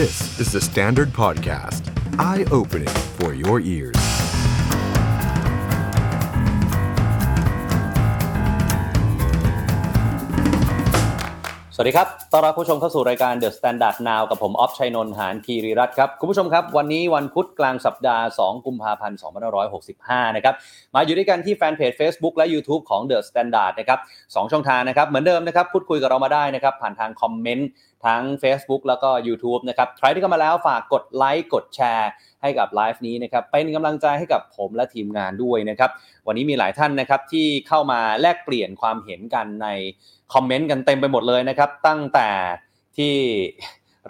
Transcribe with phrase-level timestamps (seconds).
[0.00, 1.82] This is the Standard Podcast.
[2.18, 4.00] Eye-opening for your ears.
[11.74, 19.18] สวัสดีครับ ต้อนรับผู้ชมเข้าสู่รายการ The Standard Now กับผมออฟชัยนนท์หานคีรีรัตน์ครับ คุณผู้ชมครับ วันนี้วันพุธกลางสัปดาห์ 2 กุมภาพันธ์
[19.76, 20.54] 2565 นะครับ
[20.94, 23.98] มาอยู่ด้วยกันที่แฟนเพจ Facebook และ YouTube ของ The Standard นะครับ
[24.34, 27.68] สองช่องทางนะครับ เหมือนเดิมนะครับ พูดคุยกับเรามาได้นะครับ ผ่านทางคอมเมนต์
[28.06, 32.10] ทั้ง Facebook แล้วก็ YouTube นะครับ ใครที่เข้ามาแล้วฝากกดไลค์กดแชร์
[32.42, 35.90] ให้กับไลฟ์นี้นะครับ เป็นกำลังใจให้กับผมและทีมงานด้วยนะครับ
[36.26, 39.68] วันนี้มีหลายท่านนะครับที่เข้ามาแลกเปลี่ยนความเห็นกันใน
[40.32, 42.30] คอมเมนต์กันเต็มไปหมดเลยนะครับ ตั้งแต่
[42.96, 43.14] ที่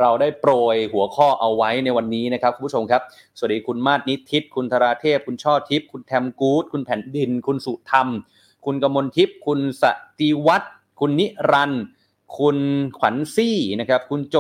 [0.01, 3.03] เราได้โปรยหัวข้อเอาไว้ในวันนี้นะครับคุณผู้ชมครับ
[3.37, 8.09] สวัสดีคุณมาศนิทิศคุณธราเทพ คุณช่อทิพย์คุณแทมกูดคุณแผ่นดิน คุณสุธรรม
[8.65, 9.85] คุณกมลทิพย์คุณส
[10.19, 11.83] ติวัฒน์คุณนิรันดร์
[12.39, 12.59] คุณ
[12.99, 14.37] ขวัญซี่นะครับ คุณโจ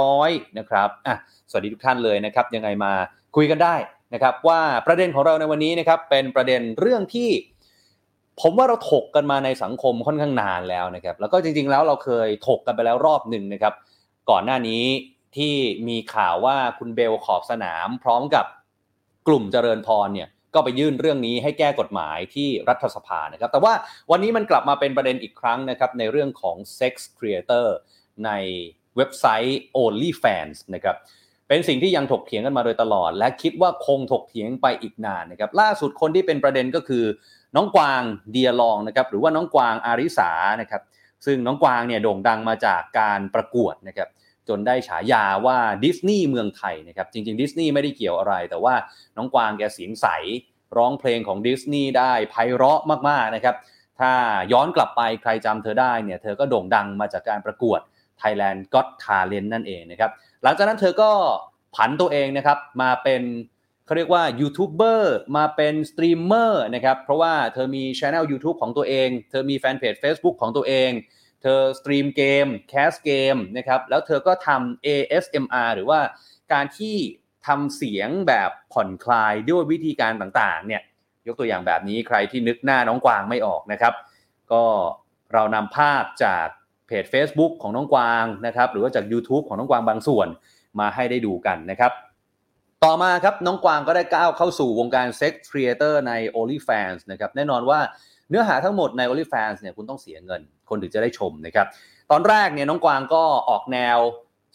[0.00, 1.16] 500 นะครับอะ
[1.50, 2.92] สวัสดีทุกท่านเลยนะครับ ยังไงมา
[3.36, 3.74] คุยกันได้
[4.14, 7.30] นะครับ ว่าประเด็นของเราในวันนี้นะครับ เป็นประเด็นเรื่องที่
[8.40, 13.74] ผมว่าเราถกกันมาในสังคมค่อนข้างนานแล้วนะครับ แล้วก็จริง ๆ แล้วเราเคยถกกันไปแล้วรอบหนึ่งนะครับ
[14.30, 14.82] ก่อนหน้านี้
[15.36, 15.54] ที่
[15.88, 18.46] มีข่าวว่าคุณเบลขอบสนาม พร้อมกับ
[19.28, 23.72] กลุ่มเจริญพรเนี่ย ก็ไปยื่นเรื่องนี้ให้แก้กฎหมายที่รัฐสภานะครับ แต่ว่า
[24.10, 27.66] วันนี้มันกลับมาเป็นประเด็นอีกครั้งนะครับในเรื่องของ Sex Creator
[28.26, 28.30] ใน
[28.96, 30.96] เว็บไซต์ OnlyFans นะครับ
[31.48, 37.04] เป็นสิ่งที่ยังถกเถียงกันมาโดยตลอด และคิดว่าคงถกเถียงไปอีกนานนะครับล่าสุดคนที่เป็นประเด็นก็คือ
[37.56, 40.82] น้องกวางเดียลองนะครับหรือว่าน้องกวางอาริสานะครับ
[41.26, 44.08] ซึ่งน้องกวางเนี่ยโด่งดังมาจากการประกวดนะครับ
[44.50, 48.74] จนได้ฉายาว่าดิสนีย์เมืองไทยนะครับจริงๆดิสนีย์ไม่ได้เกี่ยวอะไร แต่ว่า
[49.16, 50.06] น้องกวางแกเสียงใส
[50.76, 53.56] ร้องเพลงของดิสนีย์ได้ไพเราะมากๆนะครับ
[54.00, 54.12] ถ้า
[54.52, 57.80] ย้อนกลับไปใครจำเธอได้เนี่ยเธอก็โด่งดังมาจากการประกวด
[58.20, 60.10] Thailand Got Talent นั่นเองนะครับ
[60.42, 61.10] หลังจากนั้นเธอก็
[61.76, 63.22] ผันตัวเองนะครับมาเป็น
[63.86, 70.90] เขาเรียกว่ายูทูบเบอร์มาเป็นสตรีมเมอร์นะครับเพราะว่าเธอมีช anel YouTube ของตัวเอง เธอมีแฟนเพจ Facebook ของตัวเอง
[71.42, 76.00] เธอสตรีมเกมแคสเกมนะครับแล้วเธอก็ทำ ASMR หรือว่า
[76.52, 76.96] การที่
[77.46, 80.82] ทำเสียงแบบผ่อนคลายด้วยวิธีการต่างๆเนี่ย
[81.26, 83.94] ยกตัวอย่างแบบนี้ใครที่นึกหน้าน้องกวางไม่ออกนะครับ
[84.52, 84.64] ก็
[85.32, 86.46] เรานำภาพจาก
[86.86, 90.28] เพจ Facebook ของน้องกวางนะครับหรือว่าจาก YouTube ของน้องกวางบางส่วน
[90.80, 91.92] มาให้ได้ดูกันนะครับ
[92.84, 97.80] ต่อมาครับน้องกวางก็ได้ก้าวเข้าสู่วงการ sex creator ใน OnlyFans นะครับแน่นอนว่า
[98.28, 101.66] เนื้อหาทั้งหมดใน OnlyFans เนี่ยคุณต้องเสียเงิน คนถึงจะได้ชมนะครับ
[102.10, 103.98] ตอนแรกเนี่ยน้องกวางก็ออกแนว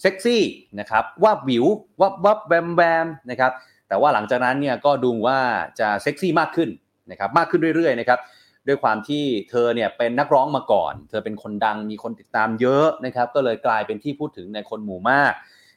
[0.01, 0.43] เซ็กซี่
[0.79, 1.65] นะครับว่าบวิว
[2.01, 3.51] วับวับแวมแวมนะครับ
[3.87, 5.39] แต่ว่าหลังจากนั้นเนี่ยก็ดูว่า
[5.79, 6.69] จะเซ็กซี่มากขึ้น
[7.11, 8.19] นะครับมากขึ้นเรื่อยๆนะครับ
[8.67, 15.33] ด้วยความที่เธอเนี่ยเป็นนักร้องมาก่อน เธอเป็นคนดังมีคนติดตามเยอะนะครับก็เลยกลายเป็นที่พูดถึงในคนหมู่มาก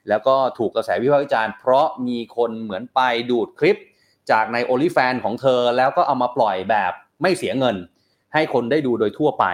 [0.08, 3.00] แล้วก็ถูกกระแสวิพากษ์วิจารณ์เพราะมีคนเหมือนไป
[3.30, 3.76] ดูดคลิป
[4.30, 7.76] จากใน o อ l y f a n ของเธอแล้วก็เอามาปล่อยแบบไม่เสียเงิน
[8.34, 9.44] ให้คนได้ดูโดยทั่วไป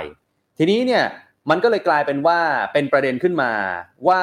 [0.59, 1.05] ทีนี้เนี่ย
[1.51, 2.39] มันก็เลยกลายเป็นว่า
[2.73, 3.53] เป็นประเด็นขึ้นมา
[4.09, 4.23] ว่า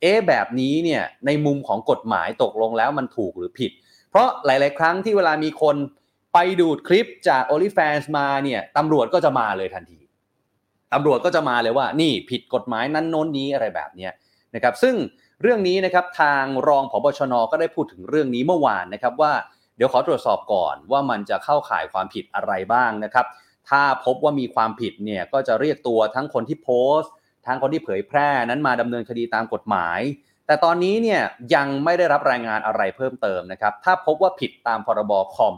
[0.00, 3.72] เอ๊ะแบบนี้เนี่ยในมุมของกฎหมายตกลงแล้วมันถูกหรือผิด
[4.10, 5.76] เพราะหลาย ๆ ครั้งที่เวลามีคน
[6.34, 10.00] ไปดูดคลิปจาก o อ l y f a n มาเนี่ยตำรวจก็จะมาเลยทันที
[10.92, 14.08] ตำรวจก็จะมาเลยว่านี่ผิดกฎหมายนั้นโน้นนี้อะไรแบบนี้
[14.54, 14.94] นะครับซึ่ง
[15.42, 19.32] เรื่องนี้นะครับทางรองผบชนก็ได้พูดถึงเรื่องนี้เมื่อวานนะครับว่า
[19.76, 23.26] เดี๋ยวขอตรวจสอบก่อนว่ามันจะเข้าข่ายความผิดอะไรบ้างนะครับ
[23.68, 27.12] ถ้าพบว่ามีความผิดเนี่ยก็จะเรียกตัวทั้งคนที่โพสต์
[27.46, 30.00] ทั้งคนที่เผยแพร่นั้นมาดำเนินคดีตามกฎหมาย
[30.46, 31.20] แต่ตอนนี้เนี่ย
[31.54, 35.54] ยังไม่ได้รับรายงานอะไรเพิ่มเติมนะครับ ถ้าพบว่าผิดตามพรบคอม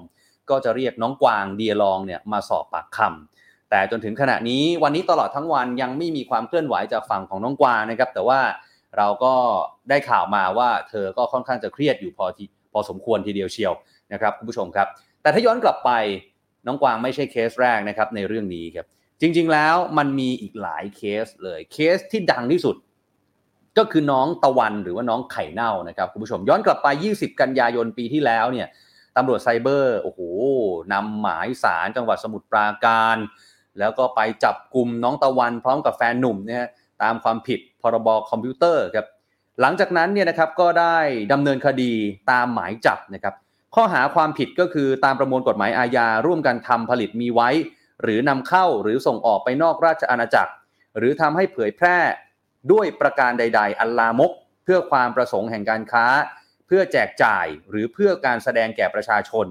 [0.50, 8.41] ก็จะเรียกน้องกวางเดียลองเนี่ยมาสอบปากคำแต่จนถึงขณะนี้วันนี้ตลอดทั้งวันยังไม่มีความเคลื่อนไหวจากฝั่งของน้องกวางนะครับ แต่ว่า
[8.97, 9.34] เราก็
[9.88, 13.72] ได้ข่าวมาว่าเธอก็ค่อนข้างจะเครียดอยู่พอทีพอสมควรทีเดียวเชียว
[14.12, 14.88] นะครับคุณผู้ชมครับ
[15.22, 15.91] แต่ถ้าย้อนกลับไป
[16.66, 18.87] น้องกวางไม่ใช่เคสแรกนะครับในเรื่องนี้ครับ
[19.20, 22.76] จริง ๆ แล้วมันมีอีกหลายเคสเลยเคสที่ดังที่สุด
[23.78, 28.69] ก็คือน้องตะวันหรือว่าน้องไข่เน่านะครับคุณผู้ชมย้อนกลับไป 20 กันยายนปีที่แล้วเนี่ย
[29.16, 30.20] ตำรวจไซเบอร์โอ้โห
[30.93, 33.16] นำหมายสารจังหวัดสมุทรปราการ
[33.78, 36.66] แล้วก็ไปจับกลุ่มน้องตะวันพร้อมกับแฟนหนุ่มเนี่ย
[37.02, 39.06] ตามความผิดพรบคอมพิวเตอร์ครับ
[39.61, 40.99] หลังจากนั้นเนี่ยนะครับก็ได้
[41.32, 41.93] ดำเนินคดี
[42.31, 43.34] ตามหมายจับนะครับ
[43.75, 47.50] ข้อหาความผิดก็คือตามประมวลกฎหมายอาญาร่วมกันทำผลิตมีไว้
[48.03, 50.53] หรือนำเข้าหรือส่งออกไปนอกราชอาณาจักร
[50.99, 51.99] หรือทำให้เผยแพร่
[52.73, 54.32] ด้วยประการใด ๆ อัลลามก
[54.65, 56.06] เพื่อความประสงค์แห่งการค้า
[56.67, 59.47] เพื่อแจกจ่ายหรือเพื่อการแสดงแก่ประชาชน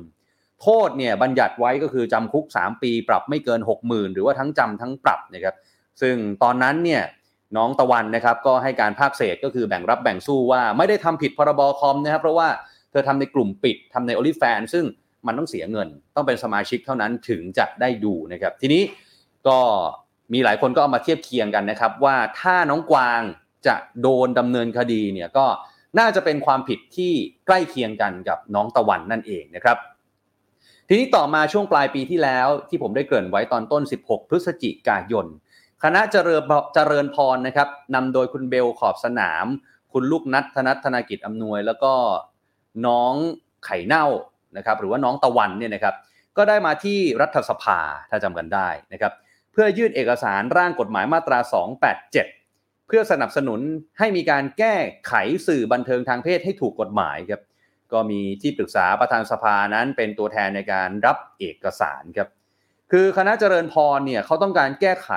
[0.61, 5.55] โทษเนี่ยบัญญัติไว้ก็คือจำคุก 3 ปี ปรับไม่เกิน 60,000 หรือว่าทั้งจำทั้งปรับนะครับ
[6.01, 7.03] ซึ่งตอนนั้นเนี่ย
[7.57, 12.47] น้องตะวันนะครับก็ให้การภาคเศษก็คือแบ่งรับแบ่งสู้ว่าไม่ได้ทำผิดพรบคอมนะครับเพราะว่า
[12.93, 14.85] เธอทำในกลุ่มปิดทำใน o อ l y f a n ซึ่ง
[15.27, 18.83] มันต้องเสียเงิน ต้องเป็นสมาชิกเท่านั้นถึงจะได้ดูนะครับ ทีนี้
[19.47, 19.59] ก็
[20.33, 23.21] มีหลายคนก็เอามาเทียบเคียงกันนะครับ ว่าถ้าน้องกวาง
[23.67, 25.45] จะโดนดำเนินคดีเนี่ยก็
[25.99, 27.13] น่าจะเป็นความผิดที่
[27.47, 29.77] ใกล้เคียงกันกับน้องตะวันนั่นเองนะครับ
[30.87, 35.25] ทีนี้ต่อมาช่วงปลายปีที่แล้วที่ผมได้เกริ่นไว้ตอนต้น 16 พฤศจิกายน
[35.83, 36.43] คณะเจริญ
[36.75, 39.45] เจริญพรนะครับนำโดยคุณเบลขอบสนาม
[39.93, 41.93] คุณลูกนัทธนัทธนากิจอำนวย แล้วก็
[42.87, 43.13] น้อง
[43.65, 44.05] ไข่เน่า
[44.57, 45.95] นะครับหรือว่าน้องตะวันเนี่ยนะครับ
[46.37, 47.79] ก็ได้มาที่รัฐสภา
[48.09, 49.13] ถ้าจำกันได้นะครับ
[49.51, 51.39] เพื่อยื่นเอกสารร่างกฎหมายมาตรา
[52.13, 53.59] 287 เพื่อสนับสนุน
[53.99, 54.75] ให้มีการแก้
[55.07, 55.13] ไข
[55.47, 57.41] สื่อบันเทิงทางเพศให้ถูกกฎหมายครับ
[57.93, 62.29] ก็มีที่ปรึกษาประธานสภานั้นเป็นตัวแทนในการรับเอกสารครับ
[62.91, 65.11] คือคณะเจริญพรเนี่ยเขาต้องการแก้ไข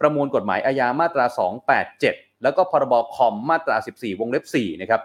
[0.00, 1.24] ประมวลกฎหมายอาญามาตรา
[1.84, 5.02] 287 แล้วก็พรบคอมมาตรา 14 วงเล็บ4นะครับ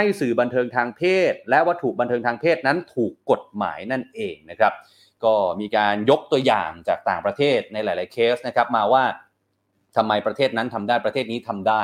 [0.00, 4.72] ให้สื่อบันเทิงทางเพศ และวัตถุบันเทิงทางเพศนั้นถูกกฎหมายนั่นเองนะครับ
[5.24, 9.04] ก็มีการยกตัวอย่างจากต่างประเทศในหลาย ๆ เคสนะครับมาว่า
[9.96, 11.82] ทำไมประเทศนั้นทำได้ประเทศนี้ทำได้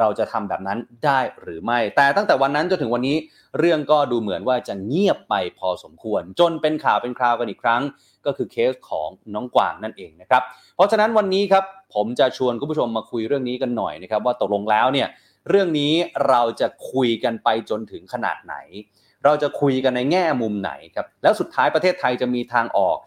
[0.00, 3.16] เราจะทำแบบนั้นได้หรือไม่ แต่ตั้งแต่วันนั้นจนถึงวันนี้
[3.58, 7.82] เรื่องก็ดูเหมือนว่าจะเงียบไปพอสมควร จนเป็นข่าวเป็นคราวกันอีกครั้ง
[8.26, 10.42] ก็คือเคสของน้องกวางนั่นเองนะครับ
[10.74, 15.08] เพราะฉะนั้นวันนี้ครับผมจะชวนคุณผู้ชมมาคุยเรื่องนี้กันหน่อยนะครับว่าตกลงแล้วเนี่ย
[15.48, 15.92] เรื่องนี้
[16.28, 18.54] เราจะคุยกันไปจนถึงขนาดไหน
[19.24, 22.98] เราจะคุยกันในแง่มุมไหนครับ แล้วสุดท้ายประเทศไทยจะมีทางออก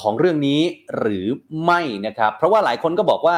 [0.00, 0.60] ของเรื่องนี้
[0.98, 1.26] หรือ
[1.64, 3.36] ไม่นะครับ เพราะว่าหลายคนก็บอกว่า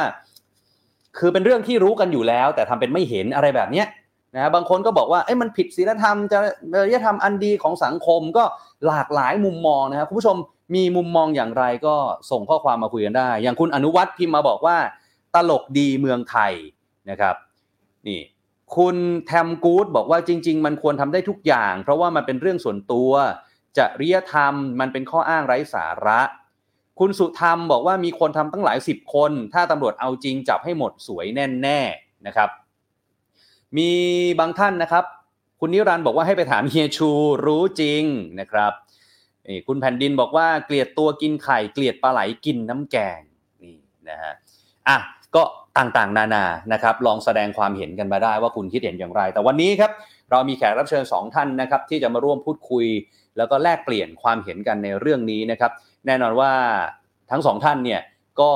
[1.17, 3.87] คือเป็นเรื่องที่รู้กันอยู่แล้ว แต่ทำเป็นไม่เห็นอะไรแบบเนี้ย
[4.35, 6.39] นะบางคนก็บอกว่าเอ้มันผิดศีลธรรมจะ
[6.73, 8.43] จริยธรรมอันดีของสังคมก็
[8.87, 10.37] หลากหลายมุมมองนะครับคุณผู้ชม
[10.75, 11.95] มีมุมมองอย่างไรก็
[12.31, 14.77] ส่งข้อความมาคุยกันได้ อย่างคุณอนุวัฒน์พิมพ์มาบอกว่า
[15.35, 16.53] ตลกดีเมืองไทย
[17.09, 17.35] นะครับ
[18.07, 18.19] นี่
[18.75, 23.11] คุณแทมกูดบอกว่าจริง ๆ มันควรทำได้ทุกอย่าง เพราะว่ามันเป็นเรื่องส่วนตัว
[23.77, 26.21] จริยธรรมมันเป็นข้ออ้างไร้สาระ
[26.99, 31.25] คุณสุธรรมบอกว่ามีคนทำตั้งหลายสิบคน ถ้าตำรวจเอาจริงจับให้หมดสวย
[31.61, 32.49] แน่ ๆนะครับ
[33.77, 33.89] มี
[34.39, 35.05] บางท่านนะครับ
[35.59, 37.09] คุณนิรันต์บอกว่าให้ไปถามเฮียชู
[37.45, 38.03] รู้จริง
[38.39, 38.71] นะครับ
[39.67, 43.21] คุณแผ่นดินบอกว่าเกลียดตัวกินไข่ เกลียดปลาไหลกินน้ำแกง
[43.63, 43.77] นี่
[44.09, 44.33] นะฮะ
[44.87, 44.97] อะ
[45.35, 45.43] ก็
[45.77, 49.91] ต่างๆ นานานะครับลองแสดงความเห็นกันมาได้ว่าคุณคิดเห็นอย่างไร แต่วันนี้ครับ
[50.31, 52.85] เรามีแขกรับเชิญ 2 ท่านนะครับที่จะมาร่วมพูดคุย
[53.37, 55.71] แล้วก็แลกเปลี่ยนความเห็นกันในเรื่องนี้นะครับ
[56.05, 56.51] แน่นอนว่า
[57.31, 58.01] ทั้งสองท่านเนี่ย
[58.41, 58.51] ก็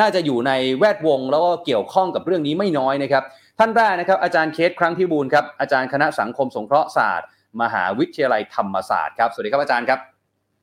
[0.00, 3.24] น่าจะอยู่ในแวดวงแล้วก็เกี่ยวข้องกับเรื่องนี้ไม่น้อยนะครับ
[3.58, 7.28] ท่านแรกนะครับอาจารย์เคสครั้งพิบูลครับอาจารย์คณะสังคมสงเคราะห์ศาสตร์
[7.62, 9.98] มหาวิทยาลัยธรรมศาสตร์ครับสวัสดีครับอาจารย์ครับ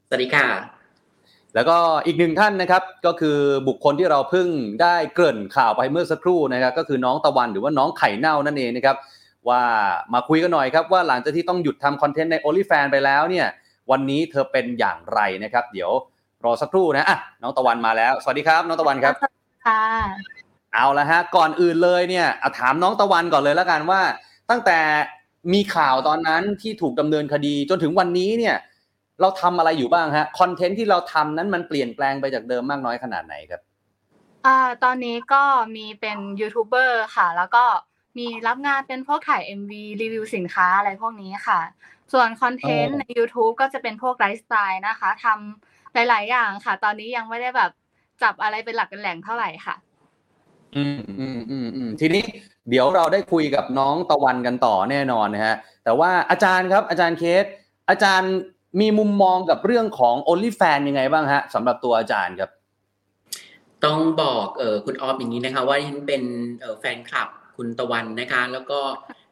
[0.08, 0.81] สวัสดีค่ะ
[1.56, 3.38] แล้วก็อีกหนึ่งท่านนะครับก็คือ
[3.68, 4.48] บุคคลที่เราเพิ่ง
[4.82, 8.98] ได้เกริ่นข่าวไปเมื่อสักครู่นะครับก็คือน้องตะวันหรือว่าน้องไข่เน่านั่นเองนะครับ
[9.50, 9.62] ว่า
[10.14, 13.48] มาคุยกันหน่อยครับว่าหลังจากที่ต้องหยุดทำคอนเทนต์ใน o n l y f a n ไปแล้วเนี่ย
[13.92, 15.92] วันนี้เธอเป็นอย่างไรนะครับ เดี๋ยว
[16.46, 19.14] รอสักครู่นะอะน้องตะวันมาแล้ว สวัสดีครับ น้องตะวันครับ
[19.68, 19.84] ค่ะ
[20.74, 24.02] เอาละฮะก่อนอื่นเลยเนี่ยเอาถามน้องตะวันก่อนเลยแล้วกันว่า
[24.50, 24.80] ตั้งแต่
[25.54, 28.56] มีข่าวตอนนั้นที่ถูกดำเนินคดีจนถึงวันนี้เนี่ย
[29.22, 33.62] เราทำอะไรอยู่บ้างฮะคอนเทนต์ที่เราทำนั้นมันเปลี่ยนแปลงไปจากเดิมมากน้อยขนาดไหนครับ
[34.46, 35.44] อ่าตอนนี้ก็
[35.76, 37.64] มีเป็นยูทูบเบอร์ค่ะ แล้วก็
[38.18, 41.60] มีรับงานเป็นพวกถ่าย MV รีวิวสินค้าอะไรพวกนี้ค่ะ
[42.14, 47.72] ส่วนคอนเทนต์อ๋อใน YouTube ก็จะเป็นพวกไลฟ์สไตล์นะคะทำหลาย ๆ อย่างค่ะ ตอนนี้ยังไม่ได้แบบ
[48.24, 49.76] จับอะไรเป็นหลักเป็นแหล่งเท่าไหร่ค่ะ
[50.76, 52.24] อืมอืมอืมอืมทีนี้
[52.70, 57.46] เดี๋ยวเราได้คุยกับน้องตะวันกันต่อแน่นอนนะฮะ แต่ว่าอาจารย์ครับอาจารย์เคส
[57.90, 58.34] อาจารย์
[58.80, 62.52] มีมุมมองกับเรื่องของ only fan ยังไงบ้างฮะสำหรับตัวอาจารย์ครับ
[63.86, 66.24] ต้องบอกเออคุณออฟอย่างนี้นะคะ ว่าฉันเป็น
[66.62, 68.80] เออแฟนคลับคุณตะวันนะคะ แล้วก็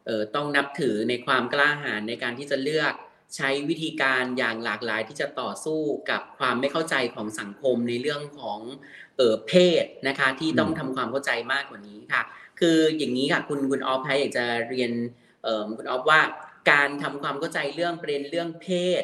[0.05, 2.93] เออต้องนับถือในความกล้าหาญในการที่จะเลือก
[3.35, 8.59] ใช้วิธีการอย่างหลากหลายที่จะต่อสู้กับความไม่เข้าใจของสังคมในเรื่องของ
[9.17, 9.53] เออเพ
[9.83, 12.21] ศนะคะ ที่ต้องอืมทำความเข้าใจมากกว่านี้ค่ะ
[12.59, 14.91] คืออย่างนี้ค่ะคุณคุณออฟคะอยากจะเรียน
[15.43, 16.21] เออคุณออฟว่า
[16.71, 18.67] การทำความเข้าใจเรื่องประเด็นเรื่องเพ
[19.01, 19.03] ศ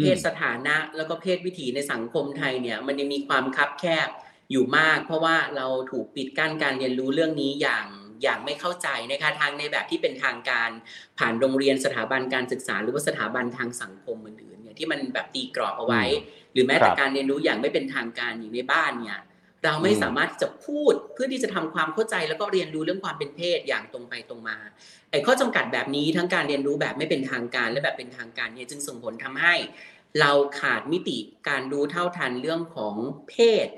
[0.00, 4.08] เพศสถานะแล้วก็เพศวิถีในสังคมไทยเนี่ยมันยังมีความคับแคบ
[4.50, 7.86] อยู่มาก เพราะว่าเราถูกปิดกั้นการเรียนรู้เรื่องนี้อย่าง
[8.22, 10.70] อย่างไม่เข้าใจนะคะทางในแบบที่เป็นทางการ
[11.18, 16.02] ผ่านโรงเรียนสถาบันการศึกษา หรือว่าสถาบันทางสังคมอื่นๆเนี่ยที่มันแบบตีกรอบเอาไว้
[16.52, 19.18] หรือแม้แต่ครับการเรียนรู้อย่างไม่เป็นทางการอยู่ในบ้านเนี่ย
[19.66, 24.56] เราไม่อืมสามารถที่จะพูดเพื่อที่จะทำความเข้าใจแล้วก็เรียนรู้เรื่องความเป็นเพศอย่างตรงไปตรงมา
[25.10, 29.54] ไอ้ข้อจำกัดแบบนี้ทั้งการเรียนรู้แบบไม่เป็นทางการและแบบเป็นทางการเนี่ยจึงส่งผลทำให้
[30.20, 31.18] เราขาดมิติ
[31.48, 32.94] การรู้เท่าทันเรื่องของ
[33.28, 33.34] เพ
[33.66, 33.68] ศ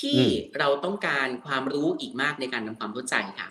[0.00, 0.20] ที่
[0.58, 3.48] เราต้องการความรู้อีกมากในการทำความเข้าใจค่ะ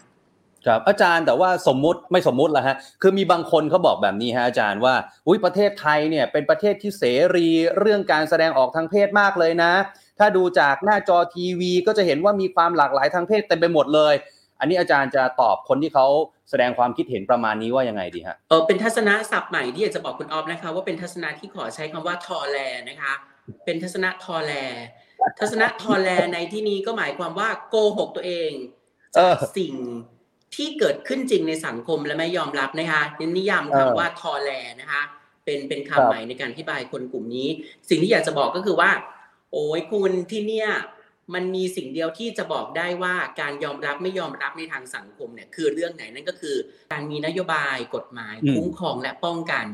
[0.65, 4.95] ครับอาจารย์แต่ว่าสมมุติไม่สมมุติละฮะคือมีบางคนเขาบอกแบบนี้ฮะอาจารย์ว่า
[5.27, 7.03] อุ้ยประเทศไทยเนี่ยเป็นประเทศที่เส
[7.35, 7.47] รี
[7.79, 9.73] เรื่องการแสดงออกทางเพศมากเลยนะ
[10.21, 14.13] ถ้าดูจากหน้าจอทีวีก็จะเห็นว่ามีความหลากหลายทางเพศเต็มไปหมดเลย
[14.59, 16.07] อันนี้อาจารย์จะตอบคนที่เขา
[16.49, 22.57] แสดงความคิดเห็นประมาณนี้ว่ายังไงดีฮะเออเป็นทัศนะศัพท์ใหม่ที่อยากจะบอกคุณออฟนะคะ ว่าเป็นทัศนะที่ขอใช้คำว่าทอแล
[22.89, 23.13] นะคะ
[23.65, 24.53] เป็นทัศนะทอแล
[25.39, 28.51] ทัศนะทอแลในที่นี้ก็หมายความว่าโกหกตัวเอง
[29.15, 29.73] จากสิ่ง
[30.55, 33.01] ที่เกิดขึ้นจริงในสังคมและไม่ยอมรับนะคะ
[33.37, 34.51] นิยามคำว่าทอแล
[34.81, 35.01] นะคะ
[35.45, 37.47] เป็นเป็นคำใหม่ในการอธิบายคนกลุ่มนี้
[37.89, 38.89] สิ่งที่อยากจะบอกก็คือว่า
[39.51, 40.69] โอ้ยคุณที่เนี่ย
[41.33, 46.55] มันมีสิ่งเดียวที่จะบอกได้ว่าการยอมรับไม่ยอมรับในทางสังคมเนี่ยคือเรื่องไหนนั่นก็คือ
[46.91, 49.65] การมีนโยบายกฎหมายอืมคุ้มครองและป้องกัน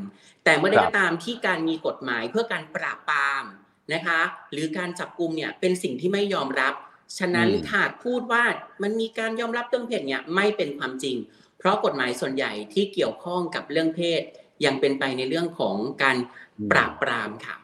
[0.44, 3.44] แต่เมื่อใดครับก็ตามที่การมีกฎหมายเพื่อการปราบปราม
[3.92, 4.20] นะคะ
[4.52, 6.74] หรือการจับกลุ่มเนี่ยเป็นสิ่งที่ไม่ยอมรับ
[7.18, 8.44] ฉะนั้นอืมหากพูดว่า
[8.82, 11.16] มันมีการยอมรับเรื่องเพศเนี่ยไม่เป็นความจริง
[11.58, 14.22] เพราะกฎหมายส่วนใหญ่ที่เกี่ยวข้องกับเรื่องเพศ
[14.64, 16.16] ยังเป็นไปในเรื่องของการ
[16.70, 17.56] ปราบปรามค่ะ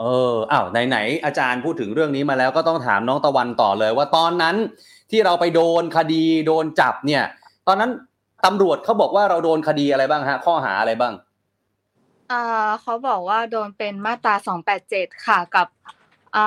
[0.00, 4.56] เอออ้าวไหนๆอาจารย์พูดถึงเรื่องนี้มาแล้วก็ต้องถามน้องตะวันต่อเลยว่าตอนนั้น
[5.10, 7.24] ที่เราไปโดนคดีโดนจับเนี่ย
[7.68, 7.90] ตอนนั้น
[8.46, 11.14] ตำรวจเขาบอกว่าเราโดนคดีอะไรบ้างฮะ ข้อหาอะไรบ้าง
[12.32, 12.42] อ่า
[12.82, 14.34] เขาบอกว่าโดนเป็นมาตรา
[14.80, 15.66] 287ค่ะกับ
[16.36, 16.44] อ่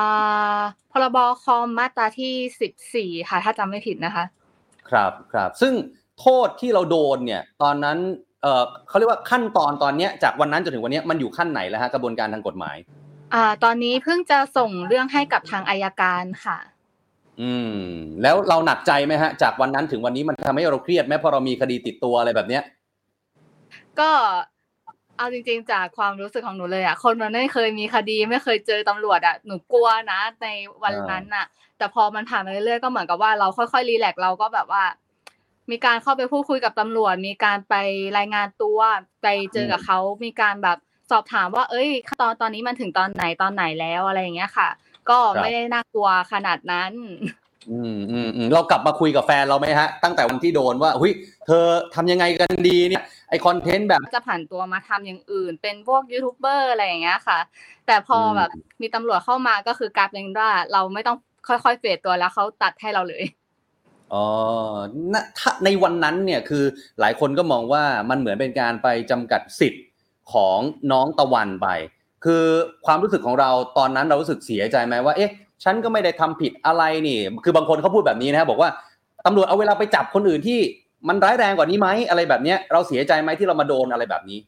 [0.58, 0.60] า
[0.92, 4.26] พรบคอมมาตราที่14ค่ะ ถ้าจำไม่ผิดนะคะ
[4.90, 5.74] ครับครับ ซึ่ง
[6.20, 7.98] โทษที่เราโดนเนี่ย ตอนนั้น
[8.42, 12.78] เออเขาเรียกว่าขั้นตอนตอนเนี้ยจากวันนั้นจนถึงวันเนี้ยมันอยู่ขั้นไหนแล้วฮะกระบวนการทางกฎหมาย
[13.34, 16.58] อ่าตอนนี้เพิ่งจะส่งเรื่องให้กับทางอายการค่ะ
[17.42, 17.78] อืม
[18.22, 22.64] แล้วเราหนักใจไหมฮะ จากวันนั้นถึงวันนี้มันทำให้เราเครียดไหมเพราะเรามีคดีติดตัวอะไรแบบเนี้ย
[24.00, 24.12] ก็
[25.18, 30.48] เอาจริง ๆ จากความรู้สึกของหนูเลยอะคนมันไม่เคยมีคดีไม่เคยเจอตำรวจอะหนูกลัวนะ ใน
[30.84, 31.46] วันนั้นน่ะ
[31.78, 34.84] แต่พอมันผ่านมาเรื่อยๆก็เหมือนกับว่าเราค่อยๆรีแลกซ์เราก็แบบว่า
[35.72, 37.76] มีการเข้าไปพูดคุยกับตำรวจ มีการไป
[38.18, 38.80] รายงานตัว
[39.22, 40.78] ไปเจอกับเขามีการแบบ
[41.12, 44.70] สอบถามว่าเอ้ยขั้นตอนตอนนี้มันถึงตอนไหนตอนไหนแล้วอะไรอย่างเงี้ยค่ะ
[45.10, 46.92] ก็ครับไม่ได้น่ากลัวขนาดนั้น
[47.72, 51.14] อืมอืมอืมเรากลับมาคุยกับแฟนเราไหมฮะ ตั้งแต่วันที่โดนว่าหุย
[51.48, 57.40] เธอทำยังไงกันดีเนี่ยไอคอนเทนต์แบบจะผ่านตัวมาทำอย่างอื่น เป็นพวกยูทูบเบอร์อะไรอย่างเงี้ยค่ะ
[57.88, 58.50] แต่พออมแบบ
[58.82, 61.18] มีตำรวจเข้ามาก็คือกลายเป็นว่าเราไม่ต้อง
[61.48, 63.24] ค่อยๆเฟดตัวแล้วเขาตัดให้เราเลย
[64.14, 64.26] อ๋อ
[65.14, 66.64] ณถ้าในวันนั้นเนี่ยคือ
[67.00, 69.84] หลายคนก็มองว่ามันเหมือนเป็นการไปจำกัดสิทธิ์
[70.32, 70.60] ของ
[70.92, 71.68] น้องตะวันไป
[72.26, 72.46] คือ
[72.86, 75.32] ความรู้สึกของเราตอนนั้นเรารู้สึกเสียใจไหมว่าเอ๊ะ
[75.64, 78.70] ฉันก็ไม่ได้ทำผิดอะไรนี่ คือบางคนเขาพูดแบบนี้นะครับบอกว่า
[79.26, 80.60] ตำรวจเอาเวลาไปจับคนอื่นที่
[81.08, 84.40] มันร้ายแรงกว่านี้ไหมอะไรแบบเนี้ยเราเสียใจไหมที่เรามาโดนอะไรแบบนี้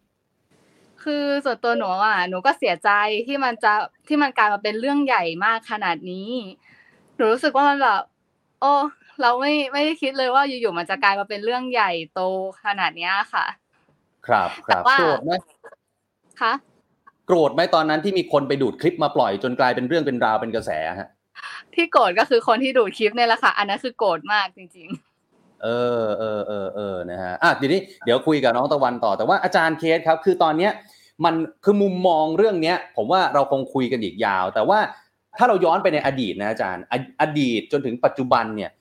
[1.03, 2.89] คือส่วนตัวหนูอะหนูก็เสียใจ
[3.27, 3.73] ที่มันจะ
[4.07, 6.31] ที่มันกลายมาเป็นเรื่องใหญ่มากขนาดนี้
[7.15, 8.01] หนูรู้สึกว่ามันแบบ
[8.61, 8.73] โอ้
[9.21, 12.21] เราไม่ไม่ได้คิดเลยว่าอยู่ๆมันจะกลายมาเป็นเรื่องใหญ่โต
[12.65, 13.45] ขนาดเนี้ยค่ะ
[14.27, 15.31] ครับครับแต่ว่าโกรธไหม
[16.41, 16.53] คะ
[17.27, 21.09] โกรธไหมตอนนั้นที่มีคนไปดูดคลิปมาปล่อยจนกลายเป็นเรื่องเป็นราวเป็นกระแสฮะ
[21.73, 24.87] ที่โกรธก็คือคนที่ดูดคลิปเนี่ยแหละค่ะ อันนั้นคือโกรธมากจริง
[25.25, 25.67] ๆ เอ
[26.03, 30.71] อเออเออเออนะฮะอะทีนี้เดี๋ยวคุยกับน้องตะวันต่อแต่ว่าอาจารย์เคสครับ คือตอนเนี้ย
[31.25, 34.79] มันคือมุมมองเรื่องเนี้ย ผมว่าเราคงคุยกันอีกยาว แต่ว่า
[35.37, 38.71] ถ้าเราย้อนไปในอดีตนะอาจารย์ออดีตจนถึงปัจจุบันเนี่ย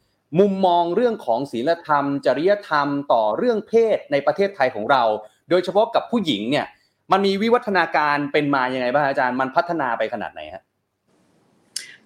[0.40, 5.02] มุมมองเรื่องของศีลธรรม จริยธรรมต่อเรื่องเพศในประเทศไทยของเรา
[5.50, 6.66] โดยเฉพาะกับผู้หญิงเนี่ย
[7.12, 10.62] มันมีวิวัฒนาการเป็นมาอยังไงบ้างอาจารย์มันพัฒนาไปขนาดไหนฮะ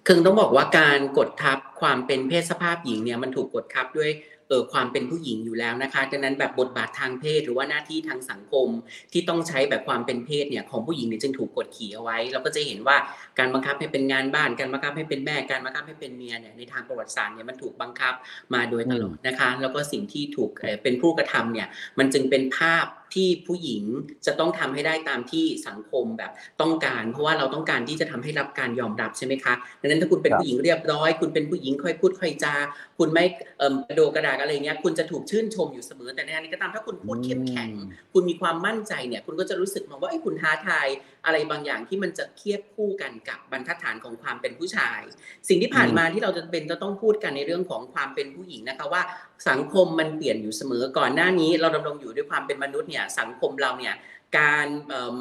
[0.07, 4.11] คือต้องบอกว่าการกดทับความเป็นเพศสภาพหญิงเนี่ยมันถูกกดทับด้วย
[4.47, 8.67] เออความเป็นผู้หญิงอยู่แล้วนะคะดังนั้นแบบบทบาททางเพศหรือว่าหน้าที่ทางสังคม
[9.11, 12.97] ที่ต้องใช้แบบความเป็นเพศเนี่ยของผู้หญิงเนี่ยจึงถูกกดขี่เอาไว้ เราก็จะเห็นว่า
[13.39, 18.13] การบังคับให้เป็นงานบ้าน การบังคับให้เป็นแม่ การบังคับให้เป็นเมียเนี่ยในทางประวัติศาสตร์เนี่ยมันถูกบังคับ
[18.53, 20.49] มาโดยตลอดนะคะ แล้วก็สิ่งที่ถูก
[20.83, 21.67] เป็นผู้กระทำเนี่ย
[21.99, 22.85] มันจึงเป็นภาพ
[23.15, 23.83] ที่ผู้หญิง
[24.25, 32.55] จะต้องทำให้ได้ตามที่สังคมแบบต้องการ เพราะว่าเราต้องการที่จะทำให้รับการยอมรับใช่ไหมคะดังนั้นถ้าคุณเป็นครับผู้หญิงเรียบร้อย คุณเป็นผู้หญิงค่อยพูดค่อยจา
[32.97, 33.23] คุณไม่
[33.59, 37.69] เอ่มกระโดดกระดากอะไรเงี้ยคุณจะถูกชื่นชมอยู่เสมอแต่ในทางนี้ก็ตามถ้าคุณพูดเข้มแข็ง
[38.13, 40.87] คุณมีความมั่นใจเนี่ยคุณก็จะรู้สึกมองว่าไอ้ยคุณท้าทาย
[41.25, 45.01] อะไรบางอย่างที่มันจะเทียบคู่กันกับบรรทัดฐานของความเป็นผู้ชาย
[45.47, 49.01] สิ่งที่ผ่านมาที่เราจะเป็นจะต้องพูดกันในเรื่องของความเป็นผู้หญิงนะคะว่า
[49.49, 53.95] สังคมมันเปลี่ยนอยู่เสมอก่อนหน้านี้ เราดำรงอยู่ด้วยความเป็นมนุษย์เนี่ยสังคมเราเนี่ย
[54.37, 55.15] การเอิ่ม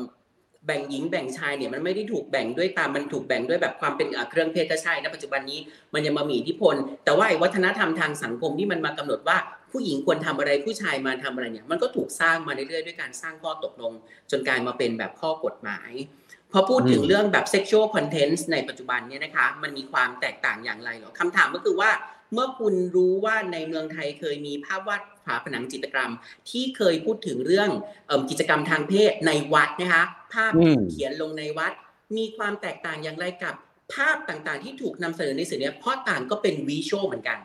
[0.69, 5.59] แบ่งหญิงแบ่งชายเนี่ยมันไม่ได้ถูกแบ่งด้วยตามมันถูกแบ่งด้วยแบบความเป็นเครื่องเพศก็ใช่นะปัจจุบันนี้
[5.95, 9.39] มันยังมามีอิทธิพล แต่ว่าวัฒนธรรมทางสังคมที่มันมากำหนดว่า
[9.73, 13.93] ผู้หญิงควรทำอะไรผู้ชายมาทำอะไรเนี่ยมันก็ถูกสร้างมาเรื่อยๆด้วยการสร้างข้อตกลง
[14.31, 15.93] จนกลายมาเป็นแบบข้อกฎหมาย
[16.53, 21.91] พอพูดถึงเรื่องแบบ sexual content ในปัจจุบันเนี่ยนะคะมันมีความแตกต่างอย่างไรเหรอคำถามก็คือว่า
[22.33, 26.11] เมื่อคุณรู้ว่าในเมืองไทยเคยมีภาพวาดฝาผนังจิตรกรรม
[26.51, 27.71] ที่เคยพูดถึงเรื่อง
[28.31, 31.73] กิจกรรมทางเพศในวัดนะคะ ภาพอืมเขียนลงในวัด
[32.16, 33.54] มีความแตกต่างอย่างไรกับ
[33.94, 37.38] ภาพต่างๆ ที่ถูกนำเสนอในสื่อเนี้ยเพราะต่างก็เป็นวิชวลเหมือนกัน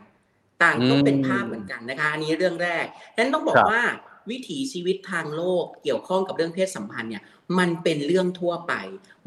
[0.63, 2.85] ต่างก็เป็นภาพเหมือนกันนะคะอันนี้เรื่องแรก
[3.17, 3.83] นั้นต้องบอกครับว่า
[4.29, 7.23] วิถีชีวิตทางโลกเกี่ยวข้องกับเรื่องเพศสัมพันธ์เนี่ย
[7.59, 8.73] มันเป็นเรื่องทั่วไป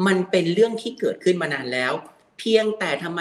[0.07, 1.93] มันเป็นเรื่องที่เกิดขึ้นมานานแล้ว
[2.39, 3.21] เพียงแต่ทำไม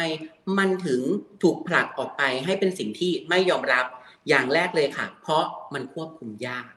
[0.58, 1.02] มันถึง
[1.44, 3.86] ถูกผลักออกไปให้เป็นสิ่งที่ไม่ยอมรับ
[4.30, 6.72] อย่างแรกเลยค่ะ เพราะมันควบคุมยาก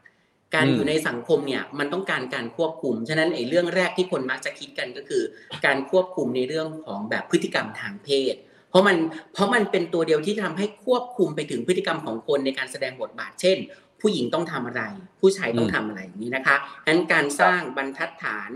[0.54, 5.22] การอืมอยู่ในสังคมเนี่ยมันต้องการการควบคุม ฉะนั้นไอ้เรื่องแรกที่คนมักจะคิดกันก็คือ
[5.66, 8.34] การควบคุมในเรื่องของแบบพฤติกรรมทางเพศ
[8.70, 8.96] เพราะมัน
[9.32, 13.58] เพราะมันเป็นตัวเดียวที่ทำให้ควบคุมไปถึงพฤติกรรมของคนในการแสดงบทบาท เช่น
[14.00, 14.82] ผู้หญิงต้องทำอะไร
[15.20, 18.50] ผู้ชายต้องทำอะไรอย่างนี้นะคะงั้นการสร้างบรรทัดฐาน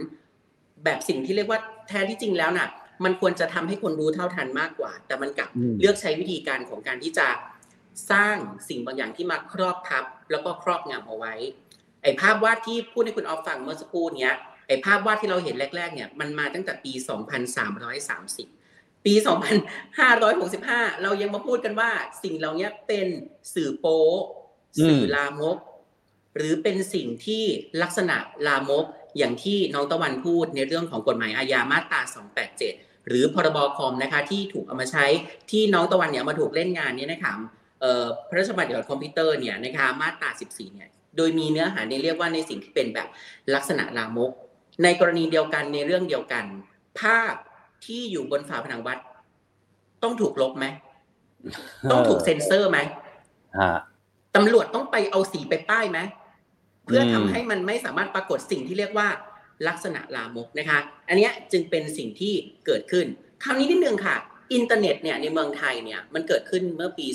[0.85, 2.69] แบบสิ่งที่เรียกว่าแท้ที่จริงแล้วน่ะ
[3.05, 7.29] มันควรจะทำให้คนรู้เท่าทันมากกว่า แต่มันกลับอืมเลือกใช้วิธีการของการที่จะ
[8.11, 8.37] สร้าง
[8.69, 11.35] สิ่งบางอย่างที่มาครอบทับแล้วก็ครอบงำเอาไว้
[12.03, 14.35] ไอ้ภาพวาดที่พูดให้คุณออฟฟังเมื่อสักครู่เนี้ย
[14.69, 16.93] ไอ้ภาพวาดที่เราเห็นแรกๆเนี่ยมันมาตั้งแต่ปี
[17.79, 19.15] 2330 ปี
[20.29, 21.91] 2565 เรายังมาพูดกันว่า
[22.23, 23.07] สิ่งเหล่านี้เป็น
[23.55, 24.01] สื่อโป๊
[24.85, 25.57] สื่อลามก
[26.37, 27.45] หรือเป็นสิ่งที่
[27.83, 28.17] ลักษณะ
[28.47, 28.85] ลามก
[29.19, 32.01] อย่างที่น้องตะวันพูดในเรื่องของกฎหมายอาญามาตรา
[32.55, 35.05] 287 หรือพรบคอมนะคะที่ถูกเอามาใช้
[35.51, 37.33] ที่น้องตะวันเนี่ยมาถูกเล่นงานเนี่ยนะคะ
[37.81, 43.09] เอ่อพระราชบัญญัติเกี่ยวคอมพิวเตอร์เนี่ยนะคะมาตรา 14 เนี่ย โดยมีเนื้อหาในเรียกว่าในสิ่งที่เป็นแบบ
[43.55, 44.33] ลักษณะลามก
[44.83, 46.45] ในกรณีเดียวกันในเรื่องเดียวกัน
[47.01, 47.35] ภาพ
[47.85, 48.99] ที่อยู่บนฝาผนังวัด
[50.03, 50.67] ต้องถูกลบไหม
[51.91, 52.79] ต้องถูกเซ็นเซอร์ไหม
[53.59, 53.73] ฮะ
[54.37, 55.99] ตำรวจต้องไปเอาสีไปป้ายไหม
[56.87, 59.09] เพื่อทำอืมให้มันไม่สามารถปรากฏสิ่งที่เรียกว่า
[59.69, 60.79] ลักษณะลามกนะคะ
[61.09, 62.35] อันเนี้ยจึงเป็นสิ่งที่
[62.67, 63.07] เกิดขึ้น
[63.43, 64.17] คราวนี้นิดนึงค่ะ
[64.55, 67.07] อินเทอร์เน็ตเนี่ยในเมืองไทยเนี่ยมันเกิดขึ้นเมื่อปี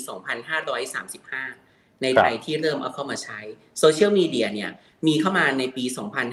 [0.64, 1.67] 2535
[2.02, 3.40] ในไทยที่เริ่มเอาเข้ามาใช้
[3.78, 4.70] โซเชียลมีเดียเนี่ย
[5.06, 5.84] มีเข้ามาในปี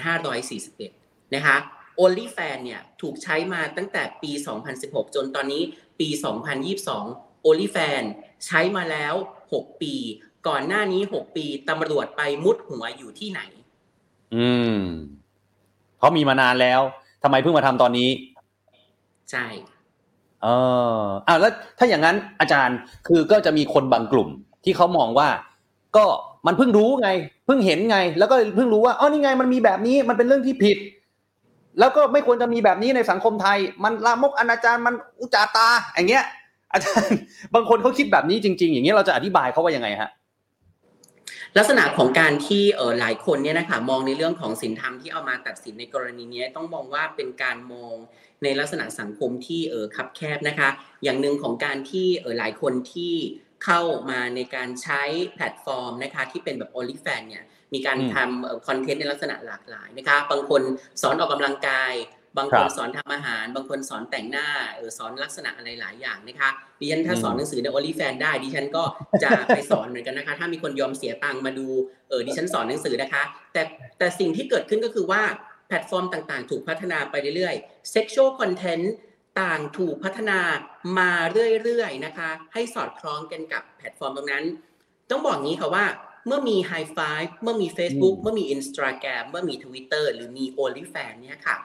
[0.04, 1.58] 2541 นะคะ
[2.00, 4.32] OnlyFans เนี่ยถูกใช้มาตั้งแต่ปี
[4.74, 5.64] 2016 จนตอนนี้
[6.00, 6.08] ปี
[6.78, 8.08] 2022 OnlyFans
[8.46, 9.14] ใช้มาแล้ว
[9.52, 9.94] 6 ปี
[10.48, 13.42] ก่อนหน้านี้ 6 ปีตำรวจไปมุดหัวอยู่ที่ไหน
[14.36, 14.80] อืม
[16.00, 16.82] เขามีมานานแล้ว
[17.24, 18.10] ทำไมเพิ่งมาทำตอนนี้
[19.32, 19.46] ใช่
[20.44, 20.48] เอ
[21.00, 24.30] ออ้าวแล้วถ้าอย่างนั้นอาจารย์คือก็จะมีคนบางกลุ่ม
[24.64, 25.30] ที่เขามองว่า
[25.98, 26.06] ก็
[26.48, 27.10] มันเพิ่งรู้ไง
[27.46, 30.78] เพิ่งเห็นไง แล้วก็เพิ่งรู้ว่าอ๋อนี่ไงมันมีแบบนี้มันเป็นเรื่องที่ผิด
[31.80, 36.26] แล้วก็ไม่ควรจะมีแบบนี้ในสังคมไทย มันลามกอนาจารมันอุจจาตาอย่างเงี้ย
[36.74, 37.18] อาจารย์
[37.54, 40.10] บางคนเขาคิดแบบนี้จริง ๆ อย่างเงี้ยเราจะอธิบายเขาว่ายังไงฮะ
[41.58, 47.96] ลักษณะของการที่เออหลายคนเนี่ยนะคะมองในเรื่องของศีลธรรมที่เอามาตัดสินในกรณีนี้ต้องมองว่าเป็นการมอง
[48.44, 50.70] ในลักษณะสังคมที่เออคับแคบนะคะ
[51.04, 53.14] อย่างหนึ่งของการที่เออหลายคนที่
[53.66, 55.04] เข้ามาในการใช้
[55.36, 60.62] แพลตฟอร์มนะคะที่เป็นแบบ OnlyFans เนี่ยมีการอืมทำคอนเทนต์ในลักษณะหลากหลายนะคะบางคน
[61.02, 61.94] สอนออกกำลังกาย
[62.38, 66.50] บางคนครับสอนทำอาหาร บางคนสอนแต่งหน้าเออสอนลักษณะอะไรหลายอย่างนะคะ
[66.80, 68.84] ดิฉันถ้าอืมสอนหนังสือใน OnlyFans ได้ดิฉันก็
[69.24, 71.68] จะไปสอนเหมือนกันนะคะ ถ้ามีคนยอมเสียตังค์มาดู
[72.10, 73.24] เออดิฉันสอนหนังสือนะคะ
[73.54, 73.62] แต่
[73.98, 75.22] แต่สิ่งที่เกิดขึ้นก็คือว่า
[75.68, 78.86] แพลตฟอร์มต่างๆ ถูกพัฒนาไปเรื่อยๆ sexual content
[79.42, 80.40] ต่างถูกพัฒนา
[80.98, 81.12] มา
[81.64, 84.46] เรื่อยๆนะคะ ให้สอดคล้องกันกับแพลตฟอร์มตรงนั้น
[85.10, 85.86] ต้องบอกงี้ค่ะว่า
[86.28, 91.56] เมื่อมี High Five เมื่อมี Facebook อืมเมื่อมี Instagram เมื่อมี Twitter หรือมี OnlyFans เนี่ยค่ะ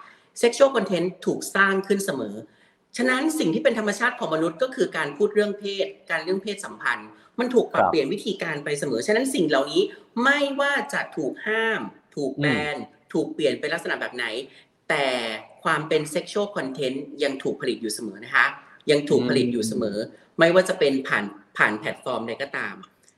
[0.42, 2.37] sexual content ถูกสร้างขึ้นเสมอ
[2.96, 9.83] ฉะนั้นสิ่งที่เป็นธรรมชาติของมนุษย์ก็คือการพูดเรื่องเพศ การเรื่องเพศสัมพันธ์ มันถูกปรับครับเปลี่ยนวิธีการไปเสมอ ฉะนั้นสิ่งเหล่านี้
[10.22, 11.80] ไม่ว่าจะถูกห้าม
[12.16, 12.76] ถูกแบน
[13.12, 14.24] ถูกเปลี่ยนเป็นลักษณะแบบไหน
[14.90, 15.07] แต่
[15.64, 18.46] ความเป็น sexual content ยังถูกผลิตอยู่เสมอนะคะ
[18.90, 19.98] ยังถูกผลิตอยู่เสมอ
[20.38, 21.24] ไม่ว่าจะเป็นผ่าน
[21.57, 22.74] ผ่านแพลตฟอร์มใดก็ตาม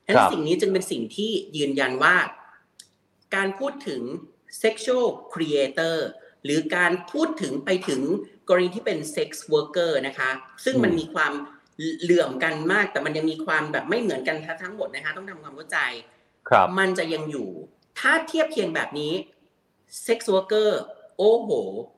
[0.07, 2.17] ฉะนั้นสิ่งนี้จึงเป็นสิ่งที่ยืนยันว่า
[3.35, 4.03] การพูดถึง
[4.63, 5.97] sexual creator
[6.45, 8.01] หรือการพูดถึงไปถึง
[8.49, 10.31] กรณีที่เป็น sex worker นะคะ
[10.65, 11.33] ซึ่งมันอืมมีความ
[12.03, 15.79] เหลื่อมกันมากแต่มันยังมีความแบบไม่เหมือนกันทั้งหมดนะคะต้องทำความเข้าใจ
[16.49, 17.49] ครับ มันจะยังอยู่
[17.99, 19.13] ถ้าเทียบเคียงแบบนี้
[20.07, 20.71] sex worker
[21.23, 21.51] โอ้โห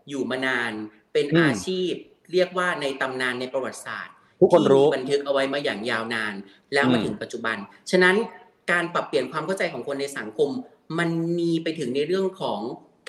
[0.09, 0.73] อยู่มานาน
[1.13, 1.93] เป็นอืมอาชีพ
[2.33, 6.35] เรียกว่าในตำนานในประวัติศาสตร์ทุกคนรู้ที่บันทึกเอาไว้มาอย่างยาวนาน
[6.75, 7.57] แล้วมาอืมถึงปัจจุบัน
[7.91, 8.17] ฉะนั้น
[8.73, 10.51] การปรับเปลี่ยนความเข้าใจของคนในสังคม
[10.99, 12.61] มันมีไปถึงในเรื่องของ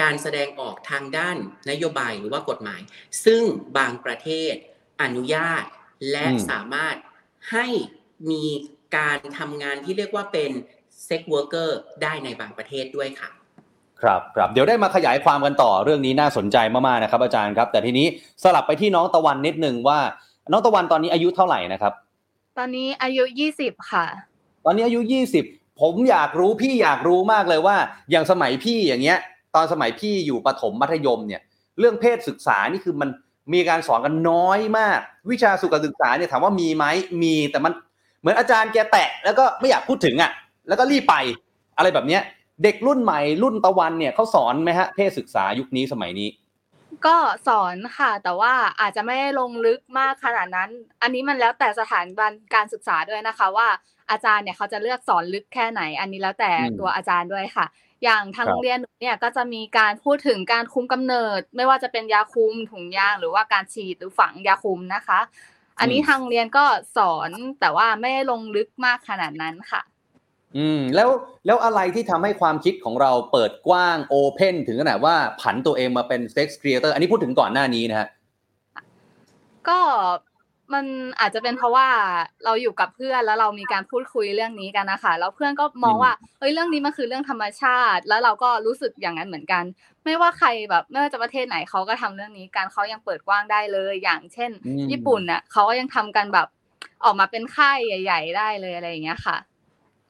[0.02, 1.38] การแสดงออกทางด้าน
[1.70, 2.82] นโยบายหรือว่ากฎหมาย
[3.26, 3.42] ซึ่ง
[3.78, 4.54] บางประเทศ
[5.02, 5.64] อนุญาต
[6.12, 6.96] และอืมสามารถ
[7.52, 7.68] ให้
[8.32, 8.46] มี
[8.98, 10.52] การทำงานที่เรียกว่าเป็น
[11.06, 13.30] sex worker ได้ในบางประเทศด้วยค่ะ
[14.02, 18.08] ครับครับเดี๋ยวได้มาขยายความกันต่อเรื่องนี้น่าสนใจมากๆนะครับอาจารย์ครับ แต่ทีนี้
[18.44, 20.00] สลับไปที่น้องตะวันนิดนึงว่า
[20.52, 21.94] น้องตะวันตอนนี้อายุเท่าไหร่นะครับ
[22.58, 24.06] ตอนนี้อายุยี่สิบค่ะ
[24.66, 25.44] ตอนนี้อายุยี่สิบ
[25.82, 27.76] ผมอยากรู้พี่อยากรู้มากเลยว่า
[28.12, 29.18] อย่างสมัยพี่อย่างเงี้ย
[29.56, 31.42] ตอนสมัยพี่อยู่ประถมมัธยมเนี่ย
[31.80, 33.10] เรื่องเพศศึกษานี่คือมัน
[33.54, 35.00] มีการสอนกันน้อยมาก
[35.32, 36.86] วิชาสุขศึกษาเนี่ยถามว่ามีไหม
[37.24, 37.74] มีแต่มัน
[38.22, 40.32] เหมือนอาจารย์แกแตะแล้วก็ไม่อยากพูดถึงอะ
[40.68, 41.16] แล้วก็รีบไป
[41.78, 42.22] อะไรแบบเนี้ย
[42.64, 46.30] เด็กรุ่นใหม่รุ่นตะวันเนี่ยเขาสอนไหมฮะเพศศึกษายุคนี้สมัยนี้
[47.06, 50.70] ก็สอนค่ะ แต่ว่าอาจจะไม่ได้ลงลึกมากขนาดนั้น
[51.02, 53.68] อันนี้มันแล้วแต่สถานบันการศึกษาด้วยนะคะ ว่า
[54.12, 57.66] อาจารย์เนี่ยเขาจะเลือกสอนลึกแค่ไหน อันนี้แล้วแต่อืมตัวอาจารย์ด้วยค่ะ
[58.04, 65.20] อย่างทางครับโรงเรียนหนูเนี่ยก็จะมีการพูดถึงการคุมกำเนิด ไม่ว่าจะเป็นยาคุมถุงยางหรือว่าการฉีดหรือฝังยาคุมนะคะ
[65.80, 66.66] อันนี้ทางโรงเรียนก็
[66.98, 69.82] สอนแต่ว่าไม่ได้ลงลึกมากขนาดนั้นค่ะ
[70.58, 71.10] อืมแล้ว
[71.46, 78.08] แล้วอะไรที่ทำให้ความคิดของเราเปิดกว้าง open ถึงขนาดว่าผันตัวเองมาเป็น sex creator อันนี้พูดถึงก่อนหน้านี้นะฮะ
[79.68, 79.80] ก็
[80.74, 80.86] มัน
[81.20, 81.88] อาจจะเป็นเพราะว่า
[82.46, 89.64] เราอยู่กับเพื่อนแล้วเรามีการพูดคุยเรื่องนี้กันนะคะแล้วเพื่อนก็มองอืมว่าเฮ้ยเรื่องนี้มันคือเรื่องธรรมชาติ แล้วเราก็รู้สึกอย่างนั้นเหมือนกัน
[90.06, 96.48] ไม่ว่าใครแบบไม่ว่าจะประเทศไหนเขาก็ทำเรื่องนี้กันเขายังเปิดกว้างได้เลย อย่างเช่นอืมญี่ปุ่นน่ะเขาก็ยังทำกันแบบ
[97.06, 99.38] ออกมาเป็นค่ายใหญ่ ๆ ได้เลยอะไรอย่างเงี้ยค่ะ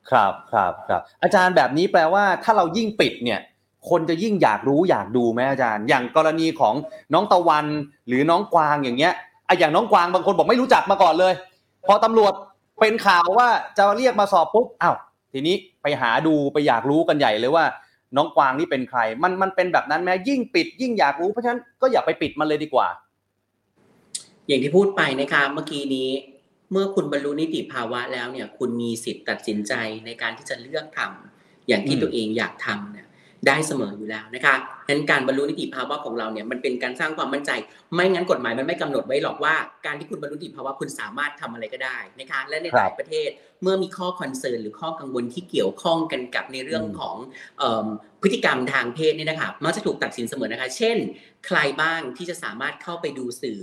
[0.10, 3.40] ครับครับครับอาจารย์แบบนี้แปลว่าถ้าเรายิ่งปิดเนี่ย
[3.90, 6.76] คนจะยิ่งอยากรู้อยากดูไหมอาจารย์ อย่างกรณีของ
[7.14, 7.66] น้องตะวัน
[8.08, 9.14] หรือน้องกวางอย่างเงี้ย
[9.46, 11.34] ไอะอย่างน้องกวางบางคนบอกไม่รู้จักมาก่อนเลย
[11.86, 12.34] พอตำรวจ
[12.80, 14.96] เป็นข่าวว่าจะเรียกมาสอบปุ๊บอ้าว
[15.34, 17.66] ทีนี้ไปหาดูไปอยากรู้กันใหญ่เลยว่า
[18.16, 22.88] น้องกวางนี่เป็นใคร มันมันเป็นแบบนั้นไหมยิ่งปิด ยิ่งอยากรู้เพราะฉะนั้นก็อย่าไปปิดมันเลยดีกว่า
[24.48, 26.10] อย่างที่พูดไปนะคะเมื่อกี้นี้
[26.72, 29.74] เมื่อคุณบรรลุนิติภาวะแล้วเนี่ย คุณมีสิทธิ์ตัดสินใจ
[30.06, 33.08] ในการที่จะเลือกทำอย่างที่อืมตัวเองอยากทำเนี่ย
[33.48, 34.56] ได้เสมออยู่แล้วนะคะ
[34.88, 37.52] ฉะนั้นการบรรลุนิติภาวะของเราเนี่ยมันเป็นการสร้างความมั่นใจ
[37.94, 43.30] ไม่งั้นกฎหมายมันไม่กำหนดไว้หรอกว่า การที่คุณบรรลุนิติภาวะคุณสามารถทำอะไรก็ได้นะคะและในครับหลายประเทศ
[43.62, 47.16] เมื่อมีข้อคอนเซิร์นหรือข้อกังวลที่เกี่ยวข้องกันกับในเรื่องอืมของ
[47.58, 47.88] เอิ่ม
[48.22, 50.98] พฤติกรรมทางเพศเนี่ยนะคะมักจะถูกตัดสินเสมอนะคะ เช่น
[51.46, 53.60] ใครบ้างที่จะสามารถเข้าไปดูสื่อ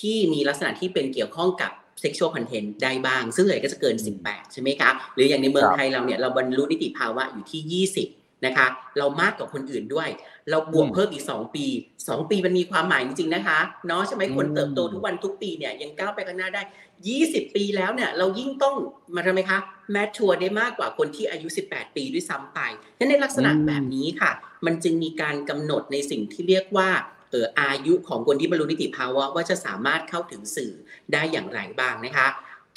[0.00, 8.66] ที่มีลักษณะที่เป็นเกี่ยวข้องกับ sexual content ได้บ้าง ซึ่งเลยก็จะเกิน 18 ใช่ไหมคะ หรืออย่างในเมืองครับไทยเราเนี่ยเราบรรลุนิติภาวะอยู่ที่ 20 นะคะ
[8.98, 10.08] เรามากกว่าคนอื่นด้วย
[10.50, 11.66] เราบวกอืมเพิ่มอีก 2 ปี
[11.98, 16.62] 2 ปีมันมีความหมายจริงๆนะคะเนาะใช่ไหมคนอืมเติบโตทุกวันทุกปีเนี่ยยังก้าวไปข้างหน้าได้
[17.08, 18.76] 20 ปีแล้วเนี่ยเรายิ่งต้อง
[19.14, 19.58] มาทำไมคะ
[19.92, 22.60] แมทชัวร์ได้มากกว่าคนที่อายุ 18 ปีด้วยซ้ำไป
[22.98, 24.30] ฉะนั้นในลักษณะแบบนี้ค่ะ
[24.66, 30.72] มันจึงมีการกำหนดในสิ่งที่เรียกว่าเอออายุของคนที่บรรลุนิติภาวะว่าจะสามารถเข้าถึงสื่อ
[31.12, 32.28] ได้อย่างไรบ้างนะคะ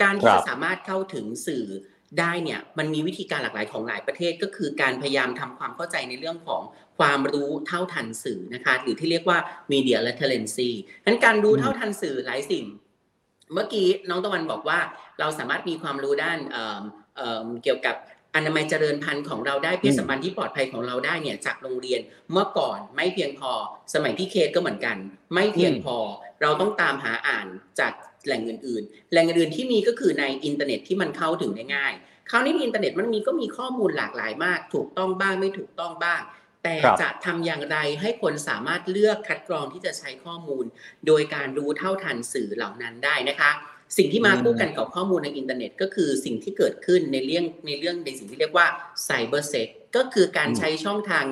[0.02, 1.66] การที่ครัจะบสามารถเข้าถึงสื่อ
[2.20, 6.62] ได้เนี่ยมันมีวิธีการหลากหลายของหลายประเทศก็คือการพยายามทำความเข้าใจในเรื่องของ
[7.00, 9.38] ความรู้เท่าทันสื่อนะคะหรือที่เรียกว่า
[9.72, 10.70] media literacy
[11.06, 12.66] นั้นการรู้เท่าทันสื่อหลายสิ่ง
[13.54, 14.80] เมื่อกี้น้องตะวันบอกว่า
[15.20, 16.84] เราสามารถมีความรู้ด้านเอิ่ม
[17.18, 17.96] เอิ่มเกี่ยวกับ
[18.38, 22.00] อนามัยเจริญพันธุ์ของเราได้เพศสัมพันธ์ที่ปลอดภัยของเราได้เนี่ยจากโรงเรียน
[22.32, 23.52] เมื่อก่อนไม่เพียงพอ
[23.94, 24.98] สมัยที่เคสก็เหมือนกัน
[25.34, 25.98] ไม่เพียงพอ
[26.42, 27.48] เราต้องตามหาอ่าน
[27.80, 27.94] จาก
[28.26, 31.94] แหล่งอื่นๆ แหล่งอื่นๆที่มีก็คือในอินเทอร์เน็ตที่มันเข้าถึงได้ง่าย
[32.30, 36.22] คราวนี้ในอินเทอร์เน็ตมันมีก็มีข้อมูลหลากหลายมาก ถูกต้องบ้างไม่ถูกต้องบ้าง
[36.64, 40.66] แต่ครับจะทำอย่างไรให้คนสามารถเลือกคัดกรองที่จะใช้ข้อมูล
[41.08, 43.52] โดยการรู้เท่าทันสื่อเหล่านั้นได้นะคะ
[43.98, 48.68] สิ่งที่มาอืมคู่กันกับข้อมูลในอินเทอร์เน็ต ก็คือสิ่งที่เกิดขึ้นในเรื่องในเรื่องในสิ่งที่เรียกว่า
[49.06, 51.26] cybersex ก็คือการใช้ช่องทาง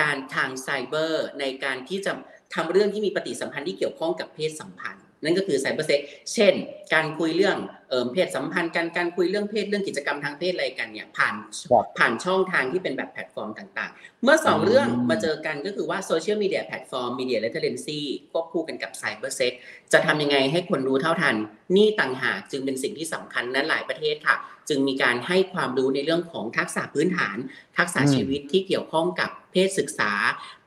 [0.00, 2.12] การทางไซเบอร์ในการที่จะ
[2.54, 6.00] ทำเรื่องที่มีปฏิสัมพันธ์ที่เกี่ยวข้องกับเพศสัมพันธ์ นั่นก็คือ cybersex
[6.34, 6.54] เช่น
[6.94, 7.56] การคุยเรื่อง
[7.90, 11.34] เอ่อเพศสัมพันธ์กันการคุยเรื่องเพศเรื่องกิจกรรมทางเพศอะไรกันเนี่ยผ่าน
[11.70, 18.00] ครับผ่านช่องทางที่เป็นแบบแพลตฟอร์มต่างๆ เมื่อสองอืมเรื่องมาเจอกันก็คือว่าโซเชียลมีเดียแพลตฟอร์ม media literacy
[18.32, 19.52] ควบคู่กันกับ cybersex
[19.92, 21.36] จะทำยังไงให้คนรู้เท่าทัน
[21.76, 24.36] นี่ต่างหากจึงเป็นสิ่งที่สำคัญนั้นหลายประเทศค่ะ
[24.68, 27.36] จึงมีการให้ความรู้ในเรื่องของทักษะพื้นฐาน
[27.78, 30.12] ทักษะอืมชีวิตที่เกี่ยวข้องกับเพศศึกษา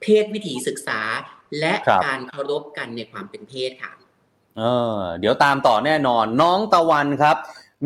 [0.01, 1.01] เพศวิถีศึกษา
[1.59, 3.91] และครับการเคารพกันในความเป็นเพศค่ะ
[4.59, 7.37] เออเดี๋ยวตามต่อแน่นอน น้องตะวันครับ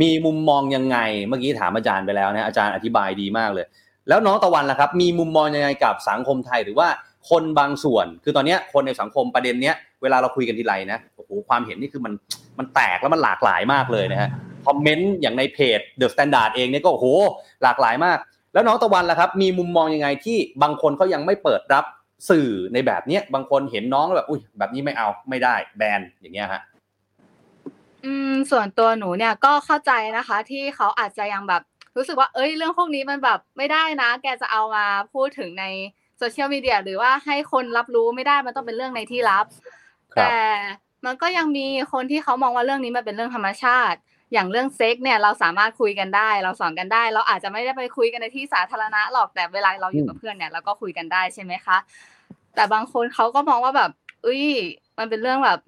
[0.01, 3.65] มีมุมมองยังไง เมื่อกี้ถามอาจารย์ไปแล้วนะอาจารย์อธิบายดีมากเลย
[4.07, 6.87] แล้วน้องตะวันล่ะครับ มีมุมมองยังไงกับสังคมไทยหรือว่า
[7.29, 12.13] คนบางส่วน คือตอนนี้คนในสังคมประเด็นเนี้ยเวลาเราคุยกันทีไรนะโอ้โหความเห็นนี่คือมัน
[12.59, 14.29] มันแตกแล้วมันหลากหลายมากเลยนะฮะ
[14.65, 17.07] คอมเมนต์อย่างในเพจ The Standard เองเนี่ยก็โอ้โห
[17.63, 18.17] หลากหลายมาก
[18.53, 21.85] แล้วน้องตะวันล่ะครับ มีมุมมองยังไงที่บางคนเขายังไม่เปิดรับ
[22.29, 26.61] สื่อในแบบเนี้ยบางคนเห็นน้องแล้วแบบอุ้ยแบบนี้ไม่เอาไม่ได้แบนอย่างเงี้ยฮะ
[28.05, 31.61] อืมส่วนตัวหนูเนี่ยก็เข้าใจนะคะ ที่เขาอาจจะยังแบบ
[31.97, 35.65] รู้สึกว่าเอ้ยเรื่องพวกนี้มันแบบไม่ได้นะ แกจะเอามาพูดถึงใน
[36.17, 39.45] โซโซเชียลมีเดียหรือว่าให้คนรับรู้ไม่ได้มันต้องเป็นเรื่องในที่ลับ
[40.13, 40.35] ครับ แต่
[41.05, 43.97] มันก็ยังมีคนที่เขามองว่าเรื่องนี้มันเป็นเรื่องธรรมชาติ
[44.33, 51.77] อย่างเรื่องเซ็กเนี่ยเราสามารถคุยกันได้ เราสอนกันได้ เราอาจจะไม่ได้ไปคุยกันในที่สาธารณะหรอกแต่เวลาเราอยู่กับเพื่อนเนี่ยเราก็คุยกันได้ใช่ไหมคะ
[52.55, 53.91] แต่บางคนเขาก็มองว่าแบบ
[54.25, 54.43] อุ้ย
[54.97, 55.59] มันเป็นเรื่องแบบ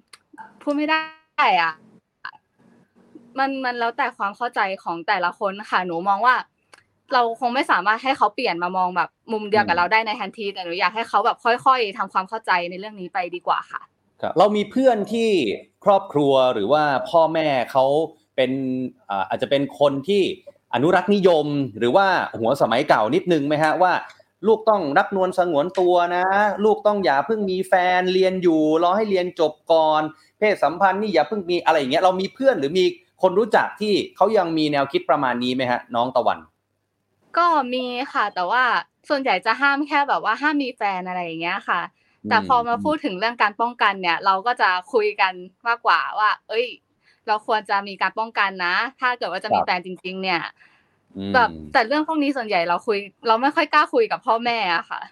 [0.62, 1.72] พูดไม่ได้อะ
[3.38, 6.34] มันมันแล้วแต่ความเข้าใจของแต่ละคนค่ะ หนูมองว่า
[7.12, 13.82] เราคงไม่สามารถให้เขาเปลี่ยนมามองแบบ มุมเดียวกับเราได้ในทันที แต่หนูอยากให้เขาแบบค่อย ๆทำความเข้าใจในเรื่องนี้ไปดีกว่าค่ะ
[14.22, 15.30] ครับเรามีเพื่อนที่
[15.84, 17.84] ครอบครัวหรือว่าพ่อแม่เขา
[18.36, 18.50] เป็น
[19.10, 20.22] อ่าอาจจะเป็นคนที่
[20.74, 21.46] อนุรักษ์นิยม
[21.78, 22.06] หรือว่า
[22.40, 23.92] หัวสมัยเก่านิดนึงไหมฮะว่า
[24.46, 26.24] ลูกต้องรักนวลสงวนตัวนะ
[26.64, 30.02] ลูกต้องอย่าเพิ่งมีแฟนเรียนอยู่ รอให้เรียนจบก่อน
[30.38, 32.84] เพศสัมพันธ์นี่อย่าเพิ่งมีอะไรอย่างเงี้ยเรามีเพื่อนหรือมี
[33.22, 36.38] คนรู้จักที่เขายังมีแนวคิดประมาณนี้ไหมฮะ น้องตะวัน
[37.38, 38.64] ก็มีค่ะ แต่ว่า
[39.08, 41.80] ส่วนใหญ่จะห้ามแค่แบบว่าห้ามมีแฟนอะไรอย่างเงี้ยค่ะ
[42.28, 45.32] แต่พอมาพูดถึงเรื่องการป้องกันเนี่ย เราก็จะคุยกัน
[45.66, 46.66] มากกว่าว่า เอ้ย
[47.26, 50.75] เราควรจะมีการป้องกันนะ ถ้าเกิดว่าจะมีครับแฟนจริง ๆ เนี่ยอืม
[51.34, 52.98] แบบแต่เรื่องพวกนี้ส่วนใหญ่เราคุย
[53.28, 55.02] เราไม่ค่อยกล้าคุยกับพ่อแม่อะค่ะ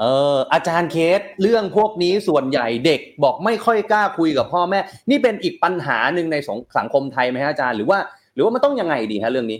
[0.00, 4.78] เอออาจารย์เคสเรื่องพวกนี้ส่วนใหญ่เด็กบอกไม่ค่อยกล้าคุยกับพ่อแม่
[5.10, 7.98] นี่เป็นอีกปัญหาหนึ่งในสงสังคมไทยไหมฮะอาจารย์หรือว่า
[8.34, 9.58] หรือว่ามันต้องยังไงดีฮะเรื่องนี้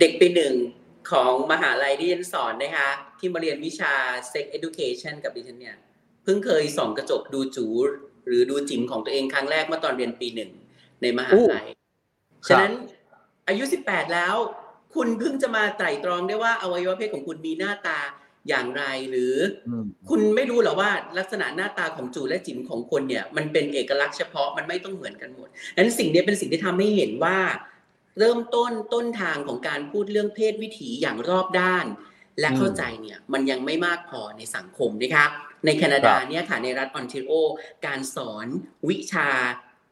[0.00, 0.54] เด็กปีหนึ่ง
[1.10, 3.92] ของมหาลัยที่ฉันสอนนะคะที่มาเรียนวิชา
[4.32, 5.76] sex education กับดิฉันเนี่ย
[6.24, 7.66] เพิ่งเคยส่องกระจกดูจู
[8.26, 10.50] หรือดูจิ๋มของตัวเองครั้งแรกเมื่อตอนเรียนปีหนึ่ง
[11.02, 11.66] ในมหาลัย
[12.46, 12.72] ครับฉะนั้น
[13.48, 14.36] อายุ 18 แล้ว
[14.94, 17.98] คุณเพิ่งจะมาไตร่ตรองได้ว่าอวัยวะเพศของคุณมีหน้าตา
[18.48, 19.34] อย่างไรหรือ
[19.68, 19.70] อ
[20.08, 27.38] คุณไม่รู้เหรอว่าลักษณะหน้าตาของจูและจิ๋มของคนเนี่ย มันเป็นเอกลักษณ์เฉพาะมันไม่ต้องเหมือนกันหมดนั้นสิ่งนี้เป็นสิ่งที่ทำให้เห็นว่า
[28.18, 31.86] เริ่มต้นต้นทางของการพูดเรื่องเพศวิถีอย่างรอบด้าน
[32.40, 35.26] และเข้าใจเนี่ยมันยังไม่มากพอในสังคมนะคะ
[35.64, 37.32] ในแคนาดาเนี่ยค่ะในรัฐออนทรีโอ
[37.86, 38.46] การสอน
[38.88, 39.28] วิชา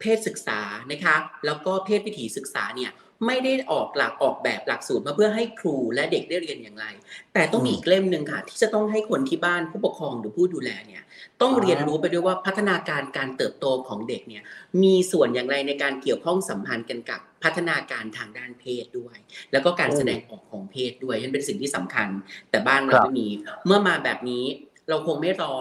[0.01, 0.61] เพศศึกษา
[0.93, 2.91] นะคะแล้วก็เพศวิถีศึกษาเนี่ย
[3.27, 6.87] ไม่ได้ออกหลักออกแบบหลักสูตรมาเพื่อให้ครูและเด็กได้เรียนอย่างไร
[7.35, 11.03] แต่ต้องมีอีกเล่มหนึ่งค่ะ ที่จะต้องให้คนที่บ้านผู้ปกครองหรือผู้ดูแลเนี่ย
[11.43, 14.43] ต้องเรียนรู้ไปด้วยว่าพัฒนาการการเติบโตของเด็กเนี่ย
[14.83, 19.17] มีส่วนอย่างไรในการเกี่ยวข้องสัมพันธ์กันกับพัฒนาการทางด้านเพศด้วย
[19.53, 22.09] แล้วก็การแสดงออกของเพศด้วยนั่นเป็นสิ่งที่สำคัญ
[22.51, 23.29] แต่บ้านเราไม่มี
[23.67, 24.45] เมื่อมาแบบนี้
[24.89, 25.55] เราคงไม่รอ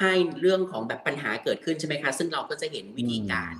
[0.00, 3.54] ให้เรื่องของแบบปัญหาเกิดขึ้นใช่ไหมคะ ซึ่งเราก็จะเห็นวิธีการ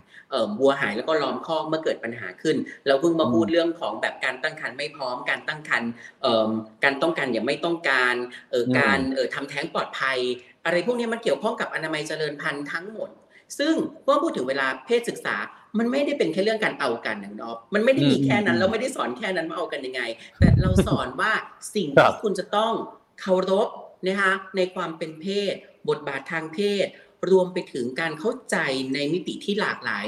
[0.60, 5.90] วัวหายแล้วก็ล้อมคอกเมื่อเกิดปัญหาขึ้น เราเพิ่งมาพูดเรื่องของแบบการตั้งครรภ์ไม่พร้อม การตั้งครรภ์
[6.22, 6.48] เอ่อ
[6.84, 8.14] การต้องการอย่างไม่ต้องการ
[8.50, 10.18] เอ่อการเอ่อทำแท้งปลอดภัย
[10.64, 13.10] อะไรพวกนี้มันเกี่ยวข้องกับอนามัยเจริญพันธุ์ทั้งหมด
[13.58, 15.36] ซึ่งเมื่อพูดถึงเวลาเพศศึกษา
[15.78, 20.02] มันไม่ได้เป็นแค่เรื่องการเอากันนะคุณอ๊อฟมันไม่ได้มีแค่นั้นอืมเราไม่ได้สอนแค่นั้นว่าเอากันยังไง
[20.38, 21.32] แต่เราสอนว่า
[21.74, 22.72] สิ่งครัที่บคุณจะต้อง
[23.20, 23.68] เคารพ
[24.06, 25.54] นะคะในความเป็นเพศ
[25.88, 26.86] บทบาททางเพศ
[27.30, 28.56] รวมไปถึงการเข้าใจ
[28.94, 30.06] ในมิติที่หลากหลาย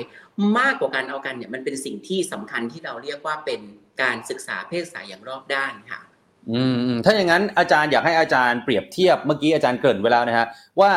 [0.58, 3.60] มากกว่าการเอากันเนี่ยมันเป็นสิ่งที่สำคัญที่เราเรียกว่าเป็น
[4.02, 6.00] การศึกษาเพศศึกษาอย่างรอบด้านค่ะ
[6.52, 10.46] อืมอืมถ้าอย่างนั้นอาจารย์อยากให้อาจารย์เปรียบเทียบเมื่อกี้อาจารย์เกริ่นไว้แล้วนะฮะ
[10.80, 10.92] ว่า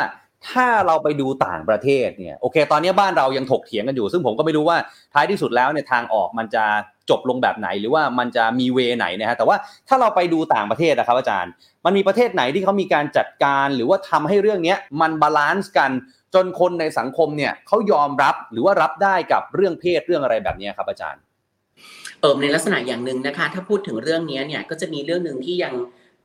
[0.49, 4.77] ถ้าเราไปดูต่างประเทศเนี่ยโอเค ตอนนี้บ้านเรายังถกเถียงกันอยู่ ซึ่งผมก็ไม่รู้ว่า
[5.13, 6.65] ท้ายที่สุดแล้วเนี่ยทางออกมันจะ
[7.09, 11.51] จบลงแบบไหนหรือว่ามันจะมี way ไหนนะฮะแต่ว่าถ้าเราไปดูต่างประเทศนะครับอาจารย์
[11.85, 15.91] มันมีประเทศไหนที่เขามีการจัดการหรือว่าทำให้เรื่องนี้มัน balance กัน
[16.33, 21.21] จนคนในสังคมเนี่ยเขายอมรับหรือว่ารับได้กับเรื่องเพศเรื่องอะไรแบบนี้ครับอาจารย์
[22.21, 25.73] เออในลักษณะอย่างหนึ่งนะคะ ถ้าพูดถึงเรื่องนี้เนี่ยก็จะมีเรื่องหนึ่งที่ยัง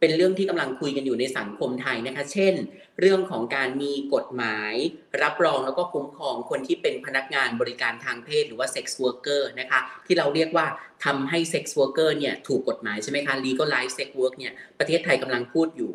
[0.01, 2.55] เป็นเรื่องที่กำลังคุยกันอยู่ในสังคมไทยนะคะ เช่น
[3.01, 4.75] เรื่องของการมีกฎหมาย
[5.23, 10.67] รับรองแล้วก็คุ้มครองคนที่เป็นพนักงานบริการทางเพศหรือว่า sex worker นะคะ ที่เราเรียกว่า
[11.05, 15.95] ทำให้ sex worker เกอร์เนี่ยถูกกฎหมายใช่ไหมคะ legalize sex work เนี่ยประเทศไทยกำลังพูดอยู่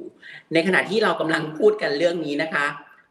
[0.54, 2.66] ในขณะที่เรากำลังพูดกันเรื่องนี้นะคะ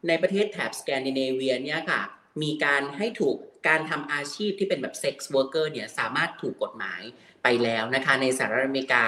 [0.07, 2.01] ในประเทศแถบสแกนดิเนเวียเนี่ยค่ะ
[2.43, 3.35] มีการให้ถูก
[3.67, 7.01] การทำอาชีพที่เป็นแบบ sex worker เนี่ยสามารถถูกกฎหมาย
[7.43, 9.03] ไปแล้วนะคะในสหรัฐอเมริกา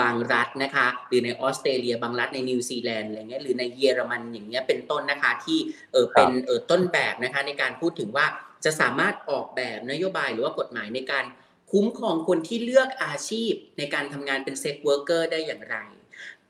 [0.00, 5.58] บางรัฐนะคะหรือในออสเตรเลียบางรัฐในนิวซีแลนด์อะไรเงี้ยหรือในเยอรมันอย่างเงี้ยเป็นต้นนะคะที่
[5.92, 8.26] เออเป็นเออต้นแบบนะคะในการพูดถึงว่า
[8.64, 11.24] จะสามารถออกแบบนโยบายหรือว่ากฎหมายในการ
[11.72, 15.76] คุ้มครองคนที่เลือกอาชีพในการทำงานเป็น sex worker ได้อย่างไร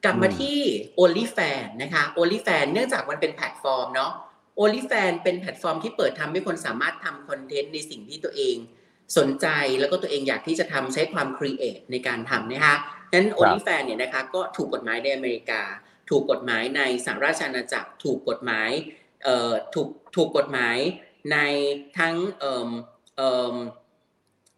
[0.05, 0.59] กลับมาที่
[0.99, 4.13] OnlyFans นะคะ OnlyFans เนื่องจากมันเป็นแพลตฟอร์มเนาะ
[4.59, 8.57] OnlyFans เป็นแพลตฟอร์มที่เปิดทำให้คนสามารถทำคอนเทนต์ในสิ่งที่ตัวเอง
[9.19, 9.47] สนใจ
[9.81, 12.77] แล้วก็ตัวเองอยากที่จะทำใช้ความ create ในการทำนะคะ
[13.13, 15.63] นั้น OnlyFans เนี่ยนะคะก็ถูกกฎหมายในอเมริกา
[16.11, 18.71] ถูกกฎหมายในสหราชอาณาจักร ถูกกฎหมาย
[19.25, 20.77] เอ่อถูกถูกกฎหมาย
[21.33, 21.39] ใน
[21.99, 22.69] ทั้งเอ่ม
[23.17, 23.55] เอ่ม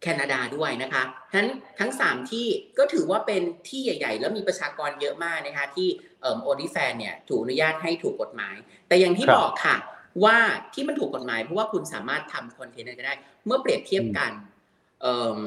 [0.02, 1.02] แคนาดาด้วยนะคะ
[1.34, 1.46] ทั้น
[1.78, 2.46] ทั้ง 3 ที่
[2.78, 5.88] ก็ถือว่าเป็นที่ใหญ่ ๆ แล้วมีประชากรเยอะมากนะคะที่
[6.20, 8.56] เอ่อ OnlyFans เนี่ยถูกอนุญาตให้ถูกกฎหมาย
[8.88, 9.76] แต่อย่างที่ครับบอกค่ะ
[10.24, 10.38] ว่า
[10.74, 13.14] ที่มันถูกกฎหมายเพราะว่าคุณสามารถทำคอนเทนต์อะไรก็ได้
[13.46, 14.32] เมื่อเปรียบเทียบกัน
[15.02, 15.38] เอ่อ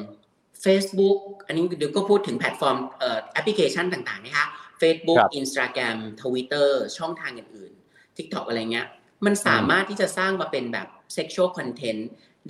[0.64, 4.46] Facebook อันนี้เดี๋ยวก็พูดถึงแพลตฟอร์มเอ่อแอปพลิเคชันต่างๆนะคะ
[4.80, 8.86] Facebook ครับ Instagram Twitter ช่องทางอื่นๆ TikTok อะไรเงี้ย
[9.26, 12.00] มันสามารถที่จะสร้างมาเป็นแบบ sexual content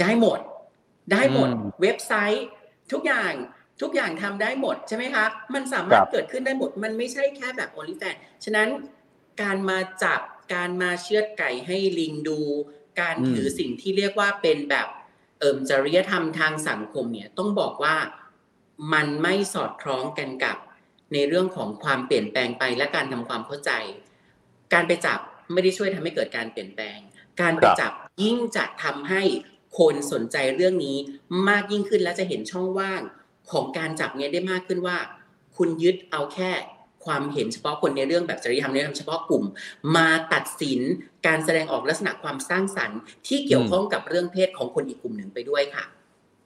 [0.00, 0.40] ได้หมด
[1.12, 2.46] ได้หมดอืมเว็บไซต์
[2.92, 3.32] ทุกอย่าง
[3.82, 5.24] ทุกอย่างทำได้หมดใช่ไหมคะ
[5.54, 8.68] มันสามารคถรับเกิดขึ้นได้หมด มันไม่ใช่แค่แบบ OnlyFans ฉะนั้น
[9.42, 10.20] การมาจับ
[10.52, 12.40] การมาเชือดไก่ให้ลิงดู
[13.00, 14.88] การอืมถือสิ่งที่เรียกว่าเป็นแบบ
[15.38, 17.96] เอิมจริยธรรมทางสังคมเนี่ยต้องบอกว่า
[18.92, 20.56] มันไม่สอดคล้องกันกับ
[21.12, 23.70] ในเรื่องของความเปลี่ยนแปลงไปและการทำความเข้าใจ
[24.72, 25.18] การไปจับ
[25.52, 26.98] ไม่ได้ช่วยทำให้เกิดการเปลี่ยนแปลง
[27.40, 29.22] การไปครับจับยิ่งจะทำให้
[29.78, 30.96] คนสนใจเรื่องนี้
[31.48, 33.02] มากยิ่งขึ้นและจะเห็นช่องว่าง
[33.50, 34.98] ของการจับเนี้ยได้มากขึ้นว่า
[35.56, 36.52] คุณยึดเอาแค่
[37.06, 39.44] ความเห็นเฉพาะคนในเรื่องแบบจริยธรรมในเรื่องเฉพาะกลุ่ม
[39.96, 40.80] มาตัดสิน
[41.26, 45.84] การแสดงออกลักษณะความสร้างสรรค์ ที่เกี่ยวข้องกับเรื่องเพศของคนอีกกลุ่มหนึ่งไปด้วยค่ะ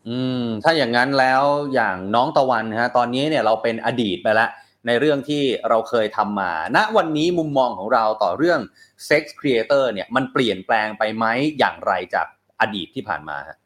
[0.08, 1.42] อืม ถ้าอย่างนั้นแล้ว
[1.74, 4.50] อย่างน้องตะวันฮะตอนนี้เนี่ยเราเป็นอดีตไปแล้ว
[4.86, 8.60] ในเรื่องที่เราเคยทำมา ณ วันนี้มุมมองของเราต่อเรื่อง
[9.08, 11.24] Sex Creator เนี่ยมันเปลี่ยนแปลงไปไหม
[11.58, 12.26] อย่างไรจาก
[12.60, 13.56] อดีตที่ผ่านมาฮะ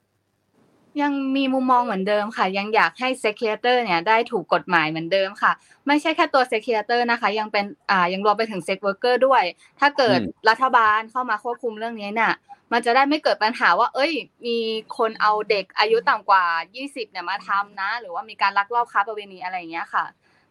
[1.03, 5.53] ยังมีมุมมองเหมือนเดิมค่ะ ยังอยากให้เซ็กเ a เตอร์เนี่ยได้ถูกกฎหมายเหมือนเดิมค่ะ
[5.87, 9.43] ไม่ใช่แค่ตัว Sex Creator นะคะ ยังเป็นอ่ายังรวมไปถึง Sex Worker ด้วย
[9.81, 12.33] ถ้าเกิดอืมรัฐบาลเข้ามาควบคุมเรื่องนี้เนี่ย
[12.73, 14.13] มันจะได้ไม่เกิดปัญหาว่า เอ้ย
[14.47, 14.57] มี
[14.99, 16.45] คนเอาเด็กอายุต่ำกว่า
[16.79, 20.05] 20เนี่ยมาทำนะ หรือว่ามีการลักลอบค้าประเวณีอะไรอย่างเงี้ยค่ะ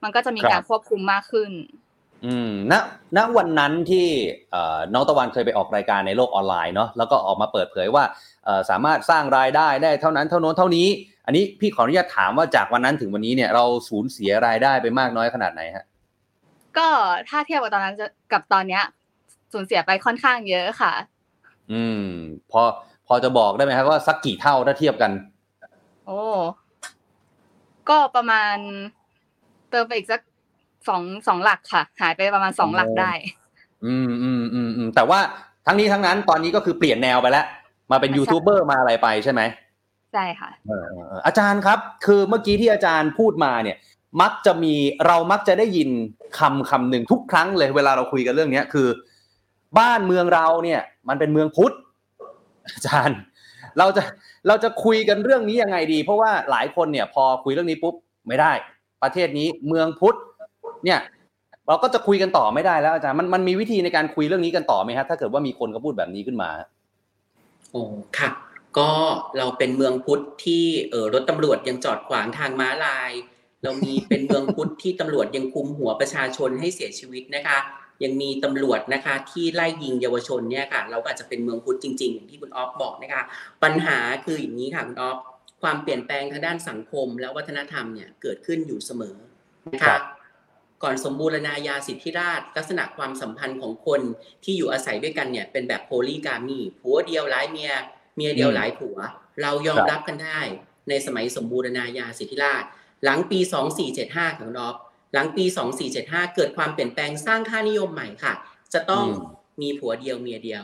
[0.03, 1.51] มันก็จะมีการควบคุมมากขึ้น
[2.25, 2.73] อืมณ
[3.17, 4.07] ณวันนั้นที่
[4.51, 8.32] เอ่อน้องตะวันเคยไปออกรายการในโลกออนไลน์เนาะแล้วก็ออกมาเปิดเผยว่าเอ่อ
[8.69, 10.87] สามารถสร้างรายได้ได้เท่านั้นเท่าโน้นเท่านี้
[11.25, 15.85] อันนี้พี่ขออนุญาตถามว่าจากวันนั้นถึงวันนี้เนี่ยเราสูญเสียรายได้ไปมากน้อยขนาดไหนฮะ
[16.77, 16.87] ก็
[17.29, 18.83] ถ้าเทียบกับตอนนั้นจะกับตอนเนี้ย
[19.53, 20.93] สูญเสียไปค่อนข้างเยอะค่ะ
[21.71, 22.05] อืม
[22.51, 22.61] พอ
[23.07, 25.11] พอจะบอกได้ไหมครับว่าสักกี่เท่าถ้าเทียบกัน
[26.05, 26.19] โอ้
[27.89, 28.55] ก็ประมาณ
[29.69, 30.21] เติมไปอีกสัก
[30.87, 33.11] สองสองหลักค่ะ หายไปประมาณสองหลักได้
[33.85, 35.19] อืมอืมอืมอืมแต่ว่า
[35.65, 37.45] ทั้งนี้ทั้งนั้นตอนนี้ก็คือเปลี่ยนแนวไปแล้ว
[37.93, 39.41] มาเป็นใช่ยูทูบเบอร์มาอะไรไปใช่ไหม
[40.13, 43.77] ใช่ค่ะเออเออเอออาจารย์ครับ คือเมื่อกี้ที่อาจารย์พูดมาเนี่ย
[44.21, 44.73] มักจะมี
[45.07, 45.89] เรามักจะได้ยิน
[46.39, 48.87] คำคำหนึ่งทุกครั้งเลย เวลาเราคุยกันเรื่องเนี้ยคือ
[49.79, 51.75] บ้านเมืองเราเนี่ย มันเป็นเมืองพุทธ
[52.73, 53.17] อาจารย์
[53.79, 54.03] เราจะ
[54.47, 57.95] เราจะคุยกันเรื่องนี้ยังไงดี เพราะว่าหลายคนเนี่ย พอคุยเรื่องนี้ปุ๊บ
[58.27, 58.51] ไม่ได้
[59.03, 60.17] ประเทศนี้เมืองพุทธ
[60.85, 60.99] เนี่ย
[61.67, 66.49] เราก็จะคุยกันต่อไม่ได้แล้วอาจารย์มันมันมีวิธีในการคุยเรื่องนี้กันต่อไหมครับถ้าเกิดว่ามีคนเขาพูดแบบนี้ขึ้นมา
[67.73, 67.83] โอ้
[68.19, 68.29] ค่ะ
[68.77, 68.91] ก็
[69.37, 73.11] เราเป็นเมืองพุทธที่เออรถตำรวจยังจอดขวางทางม้าลาย
[73.63, 77.57] เรามีเป็นเมืองพุทธที่ตำรวจยังคุมหัวประชาชนให้เสียชีวิตนะคะ
[78.03, 83.23] ยังมีตำรวจนะคะที่ไล่ยิงเยาวชนเนี่ยค่ะ เราก็อาจจะเป็นเมืองพุทธจริงๆอย่างที่คุณออฟบอกนะคะ
[83.63, 85.17] ปัญหาคืออย่างนี้ค่ะคุณออฟ
[85.61, 89.17] ความเปลี่ยนแปลงทางด้านสังคมและวัฒนธรรมเนี่ยเกิดขึ้นอยู่เสมอ
[89.73, 90.01] นะครัคะบ
[90.83, 94.01] ก่อนสมบูรณาญาสิทธิราชย์ลักษณะความสัมพันธ์ของคน
[94.43, 97.71] ที่อยู่อาศัยด้วยกันเนี่ยเป็นแบบโพลีกามีผัวเดียวหลายเมีย
[98.15, 98.97] เมียเดียวหลายผัว
[99.41, 100.39] เรายอมรับกันได้
[100.89, 102.69] ในสมัยสมบูรณาญาสิทธิราชย์
[103.03, 103.39] หลังปี
[103.89, 104.75] 2475ของรอบ
[105.13, 105.45] หลังปี
[105.89, 108.33] 2475 เกิดความเปลี่ยนแปลงสร้างค่านิยมใหม่ค่ะ
[108.73, 110.63] จะต้องอืมมีผัวเดียวเมียเดียว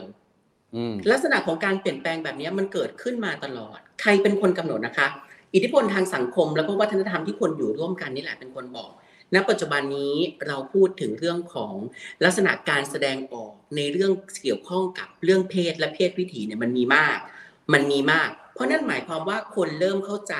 [0.74, 5.08] อืมลักษณะของการเปลี่ยนแปลงแบบนี้มันเกิดขึ้นมาตลอด ใครเป็นคนกำหนดนะคะ
[5.54, 8.90] อิทธิพลทางสังคม แล้วก็วัฒนธรรมที่คนอยู่ร่วมกันนี่แหละเป็นคนบอก
[9.34, 10.14] ณปัจจุบันนี้
[10.46, 11.74] เราพูดถึงเรื่องของ
[12.24, 14.12] ลักษณะการแสดงออกในเรื่อง
[14.42, 17.18] เกี่ยวข้องกับเรื่องเพศและเพศวิถีเนี่ยมันมีมาก
[17.72, 20.34] มันมีมาก เพราะนั่นหมายความว่าคนเริ่มเข้าใจ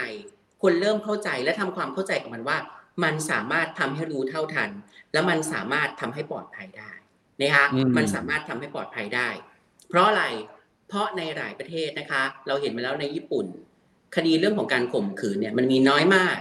[0.63, 2.59] คนเริ่มเข้าใจและทำความเข้าใจกับมันว่า
[3.05, 4.71] มันสามารถทำให้รู้เท่าทัน
[5.13, 6.93] และมันสามารถทำให้ปลอดภัยได้
[7.41, 9.29] นะคะอืมมันสามารถทำให้ปลอดภัยได้
[9.89, 10.25] เพราะอะไร
[10.89, 13.47] เพราะในหลายประเทศนะคะ เราเห็นมาแล้วในญี่ปุ่น
[14.17, 16.39] คดีเรื่องของการข่มขืนเนี่ยมันมีน้อยมาก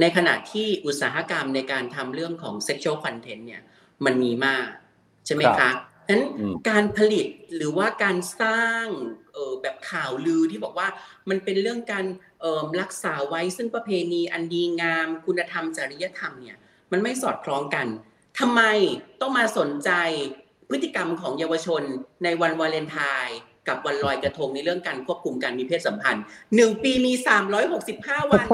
[0.00, 3.62] ในขณะที่อุตสาหกรรมในการทำเรื่องของ sexual content เนี่ย
[4.04, 4.68] มันมีมาก
[5.26, 5.74] ใช่ไหมครัคะบ
[6.06, 8.86] ฉะนั้นอืมการผลิตหรือว่าการสร้าง
[9.32, 10.88] เออแบบข่าวลือที่บอกว่า
[11.30, 12.04] มันเป็นเรื่องการ
[12.40, 16.58] เอ่อรักษาไว้ซึ่งประเพณีอันดีงาม คุณธรรมจริยธรรมเนี่ย
[16.92, 17.86] มันไม่สอดคล้องกัน
[18.38, 18.62] ทำไม
[19.20, 19.90] ต้องมาสนใจ
[20.68, 21.82] พฤติกรรมของเยาวชน
[22.24, 23.38] ในวันวาเลนไทน์
[23.68, 26.24] กับวันลอยกระทงในเรื่องการควบคุมการมีเพศสัมพันธ์
[26.56, 27.12] หนึ่งปีมี
[27.72, 28.46] 365 วัน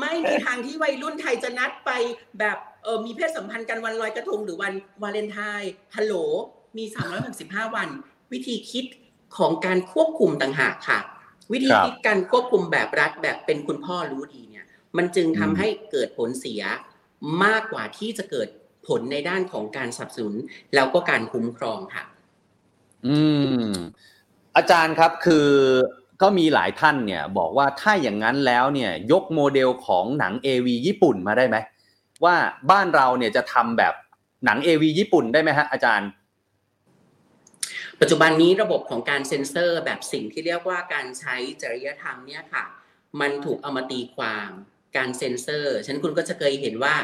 [0.00, 1.90] ไม่มีทางที่วัยรุ่นไทยจะนัดไป
[2.38, 4.72] แบบเออมีเพศสัมพันธ์กันวันลอยกระทงหรือวัน
[5.02, 6.14] วาเลนไทน์ฮัลโหล
[6.78, 6.84] มี
[7.30, 7.88] 365 วัน
[8.32, 8.84] วิธีคิด
[9.36, 10.98] ของการควบคุมต่างหากค่ะ
[11.52, 16.62] วิธีครับคิดการควบคุมแบบรัฐแบบเป็นคุณพ่อรู้ดีเนี่ย มันจึงทำอืมให้เกิดผลเสีย
[17.44, 18.48] มากกว่าที่จะเกิด
[18.88, 20.34] ผลในด้านของการสนับสนุน
[20.74, 22.04] แล้วก็การคุ้มครองค่ะ
[23.06, 23.18] อื
[23.70, 23.72] ม
[24.56, 25.48] อาจารย์ครับคือ
[26.22, 31.56] ก็มีหลายท่านเนี่ยบอกว่าถ้าอย่างนั้นแล้วเนี่ยยกโมเดลของหนัง AV ญี่ปุ่นมาได้ไหม
[32.24, 32.34] ว่า
[32.70, 33.94] บ้านเราเนี่ยจะทำแบบ
[34.44, 36.08] หนัง AV ญี่ปุ่นได้ไหมฮะอาจารย์
[38.00, 42.64] ปัจจุบันนี้ระบบของการเซ็นเซอร์แบบสิ่งที่เรียกว่าการใช้จริยธรรมเนี่ยค่ะ
[43.20, 44.50] มันถูกเอามาตีความ
[44.96, 46.94] การเซ็นเซอร์ ฉันคุณก็จะเคยเห็นว่า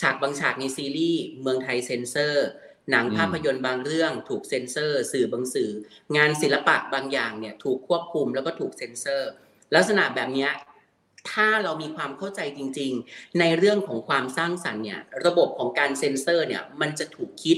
[0.00, 2.46] ฉากบางฉากในซีรีส์เมืองไทยเซ็นเซอร์
[2.90, 5.70] หนังอืมภาพยนตร์บางเรื่องถูกเซ็นเซอร์ สื่อบางสื่อ
[6.16, 9.30] งานศิลปะบางอย่างเนี่ยถูกควบคุมแล้วก็ถูกเซ็นเซอร์
[9.74, 10.52] ลักษณะแบบเนี้ย
[11.30, 17.56] ถ้าเรามีความเข้าใจจริง ๆ ในเรื่องของความสร้างสรรค์เนี่ยระบบของการเซ็นเซอร์เนี่ยมันจะถูกคิด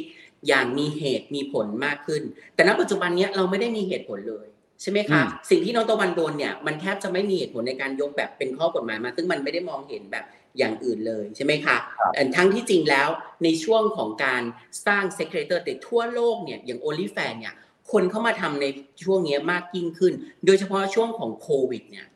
[0.48, 2.22] อย่างมีเหตุมีผลมากขึ้น
[2.54, 4.46] แต่ณปัจจุบันเนี้ยเราไม่ได้มีเหตุผลเลย
[4.82, 10.24] ใช่ไหมคะอืมสิ่งที่น้องตะวันโดนเนี่ยมันแทบจะไม่มีเหตุผลในการยกแบบเป็นข้อกฎหมายมา ซึ่งมันไม่ได้มองเห็นแบบ
[10.58, 11.76] อย่างอื่นเลยใช่ไหมคะ
[12.12, 13.08] แต่ทั้งที่จริงแล้ว
[13.44, 14.42] ในช่วงของการ
[14.86, 17.54] สร้างเซ c เ a เตอร์แต่ทั่วโลกเนี่ยอย่าง o อลิแฟนเนี่ย
[17.92, 18.66] คนเข้ามาทำใน
[19.04, 20.12] ช่วงเนี้ยมากยิ่งขึ้น
[20.46, 22.06] โดยเฉพาะช่วงของโควิดเนี่ย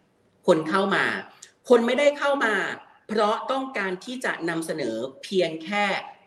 [0.47, 1.05] คนเข้ามา
[1.68, 2.55] คนไม่ได้เข้ามา
[3.09, 5.84] เพราะต้องการที่จะนำเสนอเพียงแค่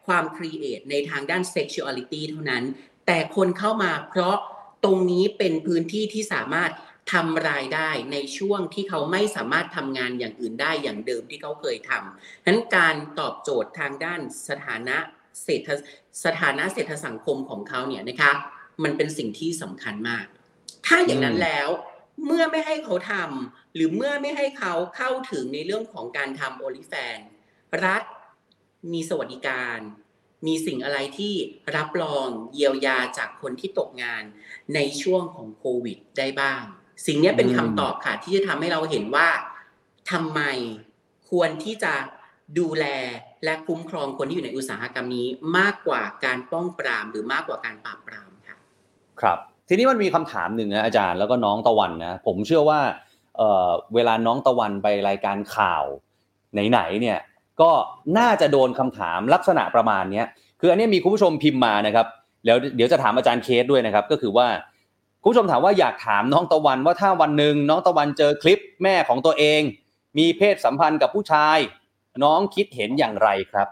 [0.07, 2.63] ความครีเอทในทางด้าน sexuality เท่านั้น
[3.05, 4.35] แต่คนเข้ามาเพราะ
[4.83, 6.71] ตรงนี้เป็นพื้นที่ที่สามารถ
[7.11, 14.97] ทำรายได้ในช่วงที่เขาไม่สามารถทำงานอย่างอื่นได้อย่างเดิมที่เขาเคยทำนั้นการตอบโจทย์ทางด้านสถานะ
[15.43, 15.69] เศรษฐ
[16.25, 18.31] สถานะเศรษฐสังคมของเขาเนี่ยนะคะ
[18.83, 20.25] มันเป็นสิ่งที่สำคัญมาก
[20.85, 21.67] ถ้าอย่างนั้นแล้ว
[22.25, 27.19] เมื่อไม่ให้เขาทำหรือเมื่อไม่ให้เขาเข้าถึงในเรื่องของการทำโอลิแฟน
[27.85, 28.03] รัฐ
[28.93, 29.79] มีสวัสดิการ
[30.47, 31.33] มีสิ่งอะไรที่
[31.75, 34.23] รับรองเยียวยาจากคนที่ตกงาน
[34.75, 36.63] ในช่วงของโควิดได้บ้าง
[37.05, 39.27] สิ่งนี้เป็นคำตอบค่ะ ที่จะทำให้เราเห็นว่า
[40.11, 40.41] ทำไม
[41.29, 41.93] ควรที่จะ
[42.59, 42.85] ดูแล
[43.43, 45.27] และคุ้มครองคนที่อยู่ในอุตสาหกรรมนี้
[45.57, 48.57] มากกว่าการป้องปราม หรือมากกว่าการปราบปรามค่ะ
[49.21, 49.37] ครับ
[49.67, 52.79] ทีนี้มันมีคำถามหนึ่งนะอาจารย์แล้วก็น้องตะวันนะผมเชื่อว่า
[53.37, 55.83] เเวลาน้องตะวันไปรายการข่าว
[56.69, 57.19] ไหนๆเนี่ย
[57.61, 57.71] ก็
[58.17, 60.25] น่าจะโดนคำถามลักษณะประมาณเนี้ย
[60.61, 62.07] คืออันนี้มีคุณผู้ชมพิมพ์มานะครับ
[62.45, 64.47] แล้วเดี๋ยวจะถามอาจารย์เคสด้วยนะครับ ก็คือว่า
[65.21, 69.61] คุณผู้ชมถามว่าอยากถามน้องตะวันว่าถ้าวันหนึ่งน้องตะวันเจอคลิปแม่ของตัวเอง
[70.17, 71.57] มีเพศสัมพันธ์กับผู้ชาย
[72.23, 73.67] น้องคิดเห็นอย่างไรครับ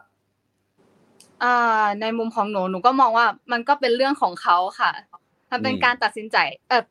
[1.44, 4.92] อ่าในมุมของหนูหนูก็มองว่ามันก็เป็นเรื่องของเขาค่ะ
[5.52, 6.38] มันเป็นอืมการตัดสินใจ
[6.70, 6.82] เออ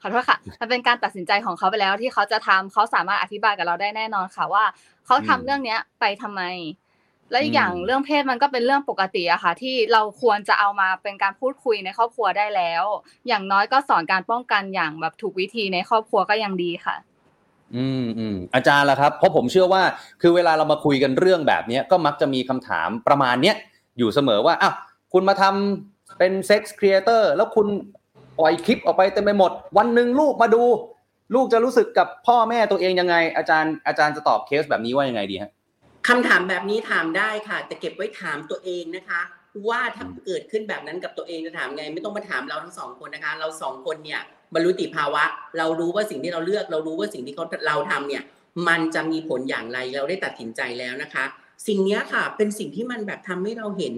[0.00, 4.64] ขอโทษค่ะ มันเป็นการตัดสินใจของเขาไปแล้วที่เขาจะทำเขาสามารถอธิบายกับเราได้แน่นอนค่ะว่า
[5.06, 6.42] เขาทำอืมเรื่องเนี้ยไปทำไม
[7.30, 12.84] และอีอืกมอย่างเรื่องเพศมันก็เป็นเรื่องปกติอะค่ะ ที่เราควรจะเอามาเป็นการพูดคุยในครอบครัวได้แล้ว
[13.28, 16.96] อย่างน้อยก็สอนการป้องกันอย่างแบบถูกวิธีในครอบครัวก็ยังดีค่ะ
[17.74, 19.82] อืมอืมอาจารย์ล่ะครับ เพราะผมเชื่อว่า
[20.22, 23.56] คือเวลาเรามาคุยกันเรื่องแบบเนี้ยก็มักจะมีคำถามประมาณเนี้ย
[23.98, 24.74] อยู่เสมอว่าอ้าว
[25.12, 27.66] คุณมาทำเป็น Sex Creator แล้วคุณ
[28.38, 30.62] ปล่อยคลิปออกไปเต็มไปหมด วันหนึ่งลูกมาดู
[31.34, 35.50] ลูกจะรู้สึกกับพ่อแม่ตัวเองยังไง อาจารย์อาจารย์จะตอบเคสแบบนี้ว่ายังไงดีฮะ
[36.08, 39.20] คำถามแบบนี้ถามได้ค่ะ แต่เก็บไว้ถามตัวเองนะคะ
[39.68, 44.20] ว่าถ้าเกิดขึ้นแบบนั้นกับตัวเองจะถามไง ไม่ต้องมาถามเราทั้งสองคนนะคะ เราสองคนเนี่ย
[44.54, 45.24] บรรลุติภาวะ
[45.58, 48.22] เรารู้ว่าสิ่งที่เราเลือก เรารู้ว่าสิ่งที่เขาเราทำเนี่ย
[48.68, 51.24] มันจะมีผลอย่างไรเราได้ตัดสินใจแล้วนะคะ
[51.66, 53.94] สิ่งเนี้ยค่ะเป็นสิ่งที่มันแบบทำให้เราเห็น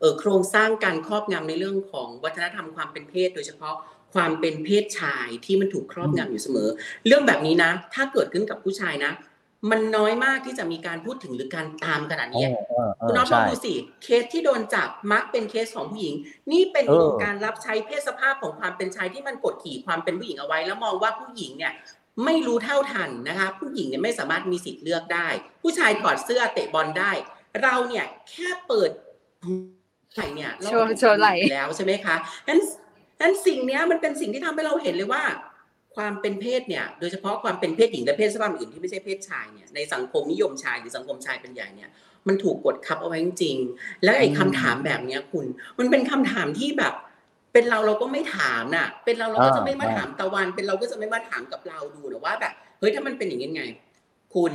[0.00, 3.74] เออโครงสร้างการครอบงำในเรื่องของวัฒนธรรมความเป็นเพศ โดยเฉพาะ
[4.14, 6.68] ความเป็นเพศชายที่มันถูกครอบงำอยู่เสมอ
[7.06, 9.12] เรื่องแบบนี้นะ ถ้าเกิดขึ้นกับผู้ชายนะ
[9.70, 12.44] มันน้อยมากที่จะมีการพูดถึงหรือการตามขนาดนี้
[13.06, 16.14] คุณน้องลองดูสิเคสที่โดนจับมักเป็นเคสของผู้หญิง
[16.52, 21.72] นี่เป็นเออโครงการรับใช้เพศสภาพของความเป็นชายที่มันกดขี่ความเป็นผู้หญิงเอาไว้ แล้วมองว่าผู้หญิงเนี่ย
[22.24, 25.28] ไม่รู้เท่าทันนะคะ ผู้หญิงเนี่ยไม่สามารถมีสิทธิ์เลือกได้
[25.62, 27.12] ผู้ชายถอดเสื้อเตะบอลได้
[27.62, 28.90] เราเนี่ยแค่เปิด
[30.14, 32.16] ไหล่เนี่ยเราโชว์โชว์ไหล่อยู่แล้วใช่ไหมคะ
[32.48, 32.58] นั้น
[33.20, 35.22] นั้นสิ่งเนี้ยมันเป็นสิ่งที่ทำให้เราเห็นเลยว่า
[35.98, 41.90] ความเป็นเพศเนี่ยโดยเฉพาะความเป็นเพศหญิงและเพศสภาพอื่นที่ไม่ใช่เพศชายเนี่ยในสังคมนิยมชายหรือสังคมชายเป็นใหญ่เนี่ย
[42.28, 45.46] มันถูกกดทับเอาไว้จริงๆแล้วไอ้อืมคำถามแบบเนี้ยคุณ
[45.78, 46.94] มันเป็นคำถามที่แบบ
[47.52, 53.64] เป็นเราเราก็ไม่ถามน่ะ เป็นเราเราก็จะไม่มาถามตะวัน เป็นเราก็จะไม่มาถามกับเราดูนะว่าแบบเฮ้ยถ้ามันเป็นอย่างนี้ไง
[54.34, 54.52] คุณ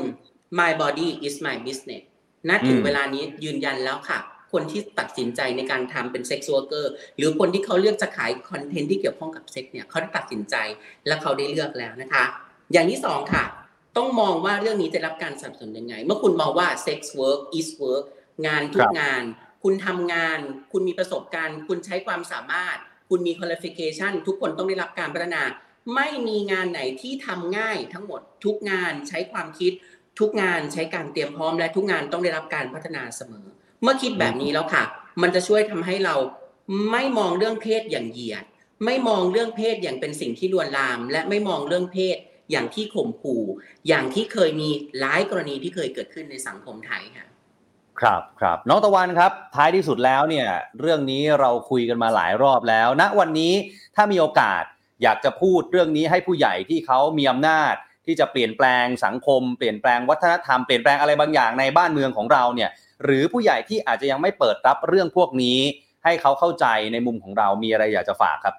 [0.59, 2.03] my body is my business
[2.49, 4.19] นะถึงอืมเวลานี้ยืนยันแล้วค่ะ
[4.53, 10.55] คนที่ตัดสินใจในการทำเป็น Sex Worker หรือคนที่เขาเลือกจะขายคอนเทนต์ที่เกี่ยวข้องกับเซ็กซ์เนี่ยเขาได้ตัดสินใจ
[11.07, 12.23] และเขาได้เลือกแล้วนะคะ
[12.71, 13.43] อย่างที่สองค่ะ
[13.97, 18.05] ต้องมองว่าเรื่องนี้จะรับการสนับสนุนยังไง เมื่อคุณมองว่า sex work is work
[18.47, 19.23] งานทุคกรับงาน
[19.63, 20.39] คุณทำงาน
[20.71, 22.77] คุณมีประสบการณ์ คุณใช้ความสามารถ
[23.09, 25.43] คุณมี qualification ทุกคนต้องได้รับการพัฒนา
[25.95, 29.73] ไม่มีงานไหนที่ทำง่ายทั้งหมดทุกงานใช้ความคิด
[30.19, 33.45] ทุกงานใช้การเตรียมพร้อมและทุกงานต้องได้รับการพัฒนาเสมอ
[33.83, 34.83] เมื่อคิดแบบนี้แล้วค่ะ
[35.21, 36.15] มันจะช่วยทำให้เรา
[36.91, 38.43] ไม่มองเรื่องเพศอย่างเหยียด
[38.85, 42.17] ไม่มองเรื่องเพศอย่างเป็นสิ่งที่ลวนลาม และไม่มองเรื่องเพศ
[42.51, 43.43] อย่างที่ข่มขู่
[43.87, 44.69] อย่างที่เคยมี
[44.99, 47.27] หลายกรณีที่เคยเกิดขึ้นในสังคมไทยค่ะ
[47.99, 50.47] ครับครับน้องตะวันครับ ท้ายที่สุดแล้วเนี่ย
[50.79, 53.53] เรื่องนี้เราคุยกันมาหลายรอบแล้วณนะวันนี้
[53.95, 54.63] ถ้ามีโอกาส
[55.03, 57.73] อยากจะพูดเรื่องนี้ให้ผู้ใหญ่ที่เขามีอำนาจ
[58.05, 62.69] ที่จะเปลี่ยนแปลงสังคม เปลี่ยนแปลงวัฒนธรรมเปลี่ยนแปลงอะไรบางอย่างในบ้านเมืองของเราเนี่ย
[63.03, 65.59] หรือผู้ใหญ่ที่อาจจะยังไม่เปิดรับเรื่องพวกนี้
[66.03, 68.55] ให้เขาเข้าใจในมุมของเรามีอะไรอยากจะฝากครับ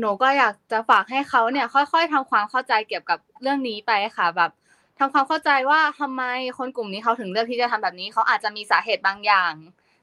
[0.00, 4.50] หนูก็อยากจะฝากให้เขาเนี่ย ค่อย ๆทำความเข้าใจเกี่ยวกับเรื่องนี้ไปค่ะแบบ
[4.98, 6.22] ทำความเข้าใจว่าทำไม
[6.58, 9.52] คนกลุ่มนี้เขาถึงเลือกที่จะทำแบบนี้เขาอาจจะมีสาเหตุบางอย่าง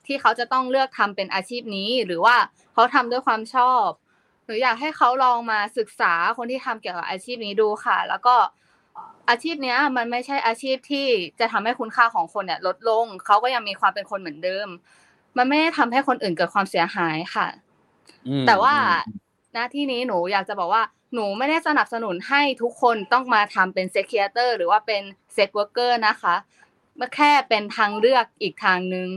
[0.06, 2.36] ที่เขาจะต้องเลือกทำเป็นอาชีพนี้ หรือว่า
[2.74, 3.88] เขาทำด้วยความชอบ
[4.46, 8.36] หนูอยากให้เขาลองมาศึกษาคนที่ทำเกี่ยวกับอาชีพนี้ดูค่ะ แล้วก็
[9.30, 11.08] อาชีพเนี้ยมันไม่ใช่อาชีพที่
[11.40, 14.68] จะทำให้คุณค่าของคนเนี่ยลดลง เขาก็ยังมีความเป็นคนเหมือนเดิม
[15.38, 17.48] มันไม่ได้ทำให้คนอื่นเกิดความเสียหายค่ะ
[18.48, 18.76] แต่ว่า
[19.56, 25.02] ณที่นี้หนูอยากจะบอกว่าหนูไม่ได้สนับสนุนให้ทุกคนต้องมาทำเป็น Sex Creator หรือว่าเป็น
[25.34, 26.36] Sex Worker นะคะ
[27.00, 29.08] มันแค่เป็นทางเลือกอีกทางนึง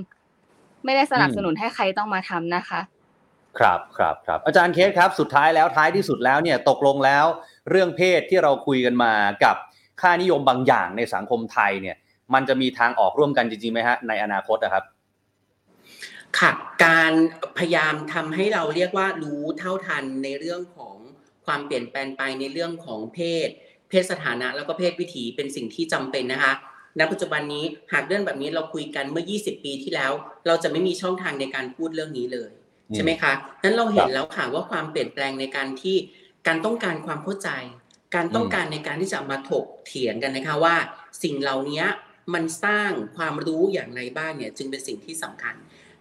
[0.85, 2.81] ไม่ได้สนับสนุนให้ใครต้องมาทำนะคะ
[3.59, 7.25] ครับครับครับอาจารย์เคสครับ สุดท้ายแล้วท้ายที่สุดแล้วเนี่ยตกลงแล้ว
[7.71, 9.13] เรื่องเพศที่เราคุยกันมา
[9.45, 9.57] กับ
[10.01, 11.97] ค่านิยมบางอย่างในสังคมไทยเนี่ย
[12.35, 14.85] มันจะมีทางออกร่วมกันจริงๆไหมฮะในอนาคตนะครับ
[16.39, 16.51] ค่ะ
[16.85, 17.13] การ
[17.59, 20.97] พยายามทำให้เราเรียกว่ารู้เท่าทันในเรื่องของ
[21.47, 23.49] ความเปลี่ยนแปลงไปในเรื่องของเพศ
[23.89, 26.53] เพศสถานะแล้วก็เพศวิถีเป็นสิ่งที่จำเป็นนะคะ
[26.99, 30.13] ณปัจจุบันนี้หากเรื่องแบบนี้เราคุยกันเมื่อ 20 ปีที่แล้ว
[30.47, 32.51] เราจะไม่มีช่องทางในการพูดเรื่องนี้เลย
[32.95, 33.33] ใช่ไหมคะ
[33.63, 35.97] นั้นเราเห็นแล้วค่ะว่าความเปลี่ยนแปลงในการที่
[36.47, 37.49] การต้องการความเข้าใจ
[38.15, 40.77] การต้องการในการที่จะมาถกเถียงกันนะคะว่า
[41.23, 41.85] สิ่งเหล่านี้
[42.35, 45.55] มันสร้างความรู้อย่างไรบ้างเนี่ยจึงเป็นสิ่งที่สำคัญ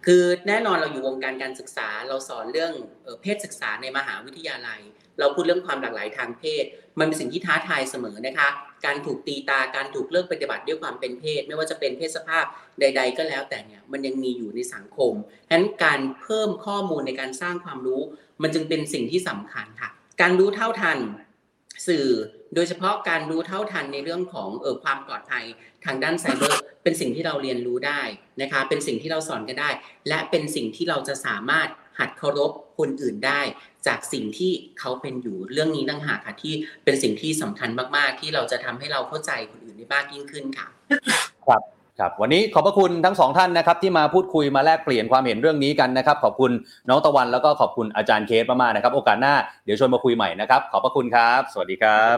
[0.06, 2.72] คือแน่นอนเราอยู่วงการการศึกษา เราสอนเรื่อง
[3.22, 4.80] เพศศึกษาในมหาวิทยาลัย
[5.18, 6.64] เราพูดเรื่องความหลากหลายทางเพศ
[6.98, 8.48] มันเป็นสิ่งที่ท้าทายเสมอนะคะ
[8.86, 12.44] การถูกตีตาการถูกเลิกปฏิบัติด้วยความเป็นเพศ ไม่ว่าจะเป็นเพศสภาพ
[12.80, 15.12] ใด ๆ ก็แล้วแต่เนี่ยมันยังมีอยู่ในสังคม
[15.48, 18.02] ฉะนั้นการเพิ่มข้อมูลในการสร้างความรู้
[18.42, 19.90] มันจึงเป็นสิ่งที่สำคัญค่ะ
[20.20, 20.98] การรู้เท่าทัน
[21.86, 22.06] สื่อ
[22.54, 25.44] โดยเฉพาะการรู้เท่าทันในเรื่องของเออความปลอดภัย
[25.84, 28.02] ทางด้านไซเบอร์เป็นสิ่งที่เราเรียนรู้ได้
[28.42, 29.70] นะคะเป็นสิ่งที่เราสอนกันได้
[30.08, 31.68] และเป็นสิ่งที่เราจะสามารถ
[31.98, 33.40] หัดเคารพคนอื่นได้
[33.86, 36.54] จากสิ่งที่เขาเป็นอยู่เรื่องนี้ต่างหากค่ะที่
[36.84, 40.66] เป็นสิ่งที่สำคัญมาก ๆ ที่เราจะทำให้เราเข้าใจคนอื่นได้มากยิ่งขึ้นค่ะ
[41.46, 41.62] ครับ
[42.00, 46.52] ครับวันนี้ขอบพระคุณทั้งสองท่านนะครับที่มาพูดคุยมาแลกเปลี่ยนความเห็นเรื่องนี้กันนะครับ ขอบคุณ
[46.88, 49.34] น้องตะวันแล้วก็ขอบคุณอาจารย์เคสมากๆนะครับ โอกาสหน้า
[49.64, 52.16] เดี๋ยวชวนมาคุยใหม่นะครับ ขอบพระคุณครับ สวัสดีครับ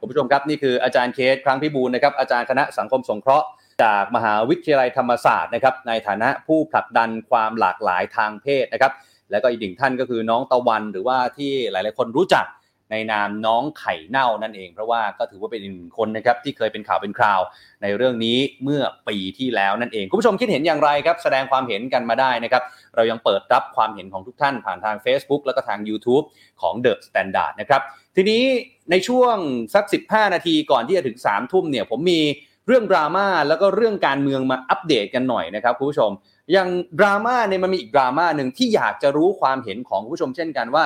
[0.00, 3.46] คุณผู้ชมครับนี่คืออาจารย์เคสครั้งพิบูลนะครับอาจารย์คณะสังคมสงเคราะห์
[3.82, 8.92] จากมหาวิทยาลัยธรรมศาสตร์นะครับในฐานะผู้ผลักดันความหลากหลายทางเพศนะครับ
[9.30, 12.44] แล้วก็อีกหนึ่งท่านก็คือน้องตะวันหรือว่าที่หลาย ๆ คนรู้จัก
[12.90, 17.40] ในนามน้องไข่เน่านั่นเอง เพราะว่าก็ถือว่าเป็นหนึ่งคนนะครับที่เคยเป็นข่าวเป็นคราว
[17.82, 22.62] ในเรื่องนี้เมื่อปีที่แล้วนั่นเอง คุณผู้ชมคิดเห็นอย่างไรครับ แสดงความเห็นกันมาได้นะครับ
[22.96, 26.24] เรายังเปิดรับความเห็นของทุกท่านผ่านทาง Facebook แล้วก็ทาง YouTube
[26.62, 27.80] ของ The Standard นะครับ
[28.16, 28.42] ทีนี้
[28.90, 29.36] ในช่วง
[29.74, 32.20] สัก 15 นาทีก่อนที่จะถึง 3 ทุ่มเนี่ยผมมี
[32.66, 36.10] เรื่องดราม่าแล้วก็เรื่องการเมืองมาอัปเดตกันหน่อยนะครับคุณผู้ชม
[36.52, 36.68] อย่าง
[37.00, 40.84] ดราม่าเนี่ยมันมีอีกดราม่าหนึ่งที่อยากจะรู้ความเห็นของคุณผู้ชมเช่นกันว่า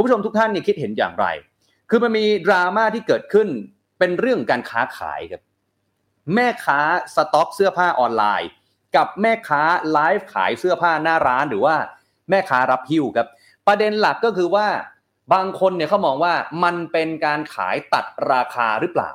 [0.00, 1.26] คุณผู้ชมทุกท่านเนี่ยคิดเห็นอย่างไร
[1.90, 3.48] คือมันมีดราม่าที่เกิดขึ้น
[3.98, 5.42] เป็นเรื่องการค้าขายครับ
[6.34, 6.80] แม่ค้า
[7.14, 8.50] สต็อกเสื้อผ้าออนไลน์
[8.96, 11.76] กับแม่ค้าไลฟ์ขายเสื้อผ้าหน้าร้านหรือว่า
[12.30, 13.28] แม่ค้ารับหิ้วครับ
[13.66, 14.66] ประเด็นหลักก็คือว่า
[15.32, 16.34] บางคนเนี่ยเขามองว่า
[16.64, 19.10] มันเป็นการขายตัดราคาหรือเปล่า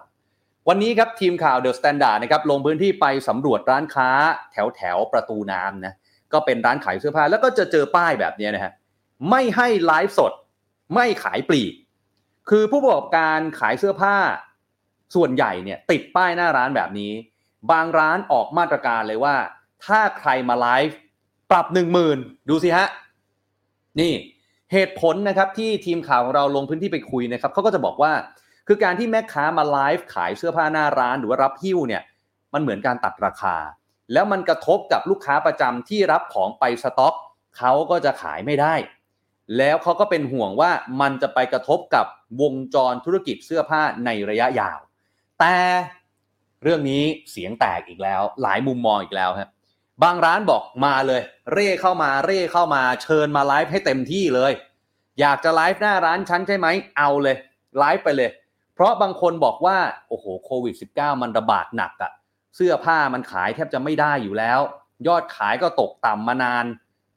[0.68, 4.10] วันนี้ครับทีมข่าว THE STANDARD นะครับลงพื้นที่ไปสำรวจร้านค้า
[4.52, 5.94] แถวแถวประตูน้ำนะ
[6.34, 8.72] ก็เป็นร้านขายเสื้อผ้าแล้วก็จะเจอป้ายแบบนี้นะฮะ
[9.30, 10.34] ไม่ให้ไลฟ์สด
[10.94, 11.74] ไม่ขายปลีก
[12.50, 14.16] คือผู้ประกอบการขายเสื้อผ้า
[15.16, 17.12] ส่วนใหญ่เนี่ยติดป้ายหน้าร้านแบบนี้
[17.72, 19.36] บางร้านออกมาตรการเลยว่า
[19.86, 20.98] ถ้าใครมาไลฟ์
[21.52, 22.18] ปรับหนึ่งหมื่น
[22.50, 22.88] ดูสิฮะ
[24.00, 24.14] นี่
[24.74, 28.14] เหตุผลนะครับที่ทีมข่าวของเราลงพื้นที่ไปคุยนะครับเขาก็จะบอกว่า
[28.68, 32.04] คือการที่แม่ค้ามาไลฟ์ขายเสื้อผ้าหน้าร้านหรือว่ารับหิ้วเนี่ย
[32.54, 33.56] มันเหมือนการตัดราคา
[34.14, 37.14] แล้วมันกระทบกับลูกค้าประจำที่รับของไปสต็อก
[37.58, 38.74] เขาก็จะขายไม่ได้
[39.58, 40.72] แล้วเขาก็เป็นห่วงว่า
[41.02, 42.06] มันจะไปกระทบกับ
[42.42, 44.80] วงจรธุรกิจเสื้อผ้าในระยะยาว
[45.40, 45.56] แต่
[46.64, 49.50] เรื่องนี้เสียงแตกอีกแล้ว หลายมุมมองอีกแล้วครับ
[50.04, 51.22] บางร้านบอกมาเลย
[51.54, 54.52] เร่เข้ามาเร่เข้ามาเชิญมาไลฟ์ให้เต็มที่เลย
[55.20, 56.68] อยากจะไลฟ์หน้าร้านฉันใช่ไหม
[56.98, 57.38] เอาเลย
[57.80, 58.30] ไลฟ์ไปเลย
[58.74, 59.78] เพราะบางคนบอกว่า
[60.10, 62.12] โอ้โหโควิด -19 มันระบาดหนักอะ
[62.56, 64.60] เสื้อผ้ามันขายแทบจะไม่ได้อยู่แล้ว
[65.08, 66.66] ยอดขายก็ตกต่ำมานาน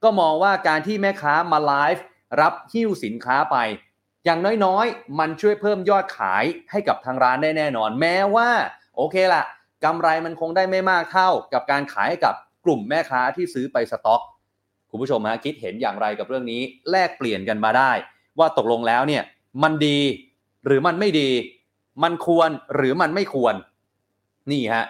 [0.03, 2.05] ก็มองว่าการที่แม่ค้ามาไลฟ์
[2.41, 3.57] รับหิ้วสินค้าไป
[4.25, 8.49] อย่างน้อยๆ มันช่วยเพิ่มยอดขายให้กับทางร้านได้แน่นอน แม้ว่า
[8.97, 9.45] โอเคละ
[9.85, 14.21] กำไรมันคงได้ไม่มากเท่ากับการขายให้กับกลุ่มแม่ค้าที่ซื้อไปสต็อก
[14.91, 17.93] คุณผู้ชมฮะคิดเห็นอย่างไรกับเรื่องนี้แลกเปลี่ยนกันมาได้
[18.39, 19.23] ว่าตกลงแล้วเนี่ย
[19.63, 20.01] มันดี
[20.67, 21.31] หรือมันไม่ดี
[22.03, 23.55] มันควรหรือมันไม่ควร
[24.51, 24.85] นี่ฮะ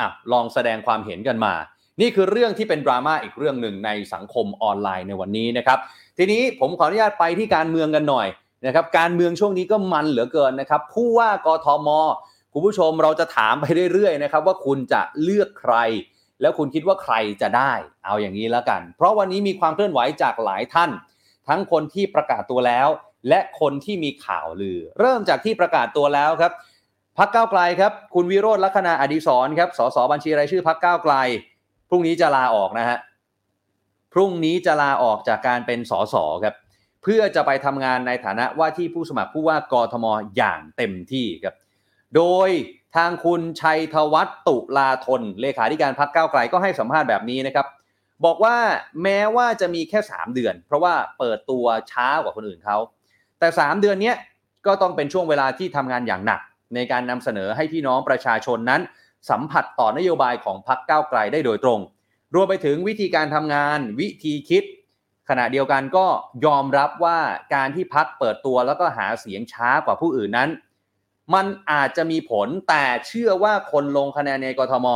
[0.00, 1.54] อะลองแสดงความเห็นกันมา
[2.00, 5.78] นี่คือเรื่องที่เป็นดราม่าอีกเรื่องหนึ่งในสังคมออนไลน์ในวันนี้นะครับ
[6.18, 8.28] ทีนี้ผมขออนุญาตไปที่การเมืองกันหน่อย
[8.66, 11.88] นะครับการเมืองช่วงนี้ก็มันเหลือเกินนะครับผู้ว่ากทม
[12.52, 15.74] คุณผู้ชมเราจะถามไปเรื่อยๆนะครับว่าคุณจะเลือกใคร
[16.40, 17.72] แล้วคุณคิดว่าใครจะได้
[18.04, 20.90] เอาอย่างนี้แล้วกัน เพราะวันนี้มีความเคลื่อนไหวจากหลายท่าน
[21.48, 22.88] ทั้งคนที่ประกาศตัวแล้ว
[23.28, 26.52] และคนที่มีข่าวลือ เริ่มจากที่ประกาศตัวแล้วครับ
[27.18, 31.14] พักเก้าไกลครับ คุณวิโรธลักษณะอดีศรครับสสบัญชีรายชื่อพักเก้าไกล
[31.88, 32.98] พรุ่งนี้จะลาออกนะฮะ
[34.12, 36.54] พรุ่งนี้จะลาออกจากการเป็นสสครับ
[37.02, 40.06] เพื่อจะไปทำงานในฐานะว่าที่ผู้สมัครผู้ว่ากทม
[40.36, 41.54] อย่างเต็มที่ครับ
[42.16, 42.48] โดย
[42.96, 47.66] ทางคุณชัยธวัฒน์ตุลาธนเลขาธิการพักก้าวไกลก็ให้สัมภาษณ์แบบนี้นะครับ
[48.24, 48.56] บอกว่า
[49.02, 52.78] แม้ว่าจะมีแค่ 3 เดือน เพราะว่าเปิดตัวช้ากว่าคนอื่นเขา
[53.38, 54.12] แต่ 3 เดือนนี้
[54.66, 56.40] ก็ต้องเป็นช่วงเวลาที่ทำงานอย่างหนัก
[56.74, 58.80] ในการนำเสนอให้พี่น้องประชาชนนั้น
[59.30, 61.80] สัมผัสต่อนโยบายของพักก้าวไกลได้โดยตรง
[62.34, 64.64] รวมไปถึงวิธีการทำงานวิธีคิด
[65.28, 66.06] ขณะเดียวกันก็
[66.46, 67.18] ยอมรับว่า
[67.54, 70.50] การที่พักเปิดตัวแล้วก็หาเสียงช้ากว่าผู้อื่นนั้น
[71.34, 74.86] มันอาจจะมีผลแต่เชื่อว่าคนลงคะแนนในกทม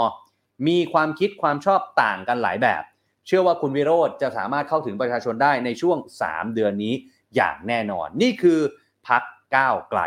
[0.69, 2.83] มีความคิดความชอบต่างกันหลายแบบ
[3.27, 6.95] เชื่อว่าคุณวิโรธจะสามารถเข้าถึงประชาชนได้ในช่วง 3 เดือนนี้
[7.37, 8.61] อย่างแน่นอน นี่คือ
[9.09, 9.23] พัก
[9.57, 10.01] ก้าวไกล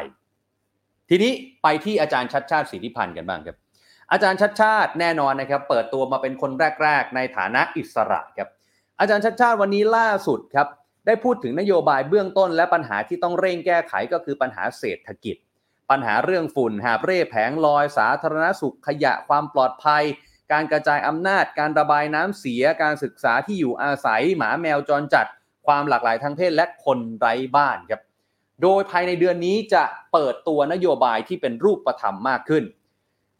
[1.09, 1.31] ทีนี้
[1.63, 3.57] ไปที่อาจารย์ชัดชาติสิทธิพันธ์กันบ้างครับ
[4.11, 6.51] อาจารย์ชัดชาติแน่นอนนะครับเปิดตัวมาเป็นคน
[6.83, 8.49] แรก ๆ ในฐานะอิสระครับ
[8.99, 10.67] อาจารย์ชัดชาติวันนี้ล่าสุดครับ
[11.05, 15.35] ได้พูดถึงนโยบายเบื้องต้นและปัญหาที่ต้องเร่งแก้ไขก็คือปัญหาเศรษฐกิจ
[15.89, 20.03] ปัญหาเรื่องฝุ่น หาเร่แผงลอย สาธารณสุขขยะความปลอดภัย
[20.51, 25.25] การกระจายอำนาจ การระบายน้ำเสีย การศึกษาที่อยู่อาศัย หมาแมวจรจัด
[25.67, 28.01] ความหลากหลายทางเพศและคนไร้บ้านครับ
[28.61, 29.83] โดยภายในเดือนนี้จะ
[30.13, 32.63] เปิดตัวนโยบายที่เป็นรูปธรรมมากขึ้น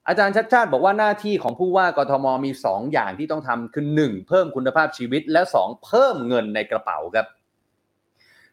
[0.08, 4.28] อาจารย์ชัดชาติบอกว่าหน้าที่ของผู้ว่ากทมมี 2 อย่างที่ต้องทำคือ 1.
[4.28, 5.86] เพิ่มคุณภาพชีวิตและ 2.
[5.86, 7.28] เพิ่มเงินในกระเป๋าครับ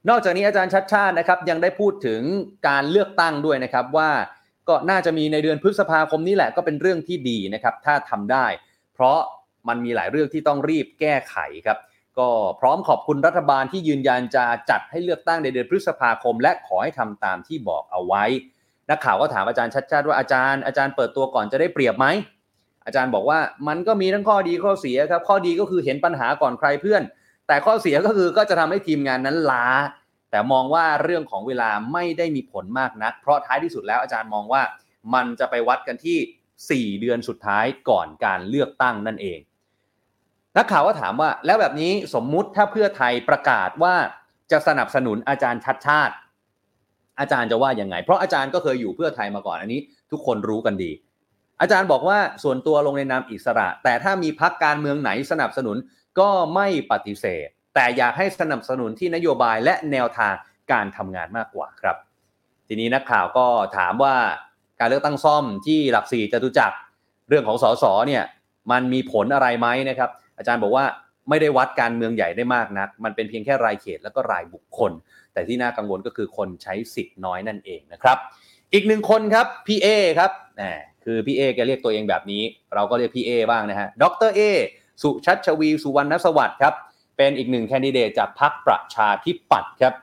[0.09, 2.21] นอกจากนี้อาจารย์ชัดชาตินะครับยังได้พูดถึง
[2.69, 4.11] การเลือกตั้งด้วยนะครับว่า
[4.69, 8.47] ก็น่าจะมีในเดือนพฤษภาคมนี้แหละก็เป็นเรื่องที่ดีนะครับถ้าทำได้
[8.95, 9.19] เพราะ
[9.69, 11.37] มันมีหลายเรื่องที่ต้องรีบแก้ไข
[11.67, 11.79] ครับ
[12.19, 12.29] ก็
[12.61, 18.25] พร้อมขอบคุณรัฐบาลที่ยืนยันจะจัดให้เลือกตั้งในเดือนพฤษภาคม และขอให้ทำตามที่บอกเอาไว้
[18.93, 22.07] นักข่าวก็ถามอาจารย์ชัดชาติว่าอาจารย์อาจารย์เปิดตัวก่อนจะได้เปรียบไหม
[22.87, 23.39] อาจารย์บอกว่า
[23.69, 27.03] มันก็มีทั้งข้อดีข้อเสียครับ ข้อดีก็คือเห็นปัญหาก่อนใครเพื่อน
[27.47, 29.67] แต่ข้อเสียก็คือก็จะทำให้ทีมงานนั้นล้า
[30.31, 34.63] แต่มองว่าเรื่องของเวลาไม่ได้มีผลมากนัก เพราะท้ายที่สุดแล้วอาจารย์มองว่า
[35.15, 39.39] มันจะไปวัดกันที่ 4 เดือนสุดท้ายก่อนการเลือกตั้งนั่นเอง
[40.57, 43.95] นักข่าวก็ถามว่าแล้วแบบนี้สมมุติถ้าเพื่อไทยประกาศว่า
[44.51, 46.15] จะสนับสนุนอาจารย์ชัดชาติ
[47.21, 49.81] อาจารย์จะว่ายังไง เพราะอาจารย์ก็เคยอยู่เพื่อไทยมาก่อนอันนี้
[50.13, 50.93] ทุกคนรู้กันดี
[51.61, 55.77] อาจารย์บอกว่าส่วนตัวลงในนามอิสระ แต่ถ้ามีพักการเมืองไหนสนับสนุน
[56.21, 60.35] ก็ไม่ปฏิเสธ แต่อยากให้สนับสนุนที่นโยบายและแนวทาง
[60.73, 61.97] การทำงานมากกว่าครับ
[62.69, 63.47] ทีนี้นักข่าวก็
[63.77, 64.17] ถามว่า
[64.81, 66.77] การเลือกตั้งซ่อมที่หลักสี่จตุจักร
[67.29, 68.25] เรื่องของสสเนี่ย
[68.71, 70.85] มันมีผลอะไรไหมนะครับ อาจารย์บอกว่า
[71.29, 74.93] ไม่ได้วัดการเมืองใหญ่ได้มากนัก มันเป็นเพียงแค่รายเขตแล้วก็รายบุคคล
[75.33, 78.19] แต่ที่น่ากังวลก็คือคนใช้สิทธิ์น้อยนั่นเองนะครับ
[78.73, 80.31] อีกหนึ่งคนครับพี่เอครับ
[81.05, 82.43] คือพี่เอแกเรียกตัวเองแบบนี้
[82.75, 84.41] เราก็เรียกพี่เอบ้างนะฮะดรเอ
[85.03, 86.75] สุชัชวีสุวรรณสวัสดิ์ครับ
[87.17, 89.95] เป็นอีกหนึ่งแคนดิเดตจากพรรคประชาธิปัตย์ครับ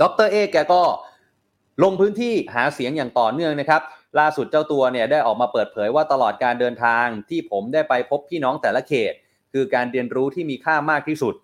[0.00, 0.82] ดรเอแกก็
[1.82, 3.82] ลงพื้นที่หาเสียงอย่างต่อเนื่องนะครับ
[4.18, 9.12] ล่าสุดเจ้าตัวเนี่ยได้ออกมาเปิดเผยว่าตลอดการเดินทางที่ผมได้ไปพบพี่น้องแต่ละเขต
[9.52, 11.34] คือการเรียนรู้ที่มีค่ามากที่สุด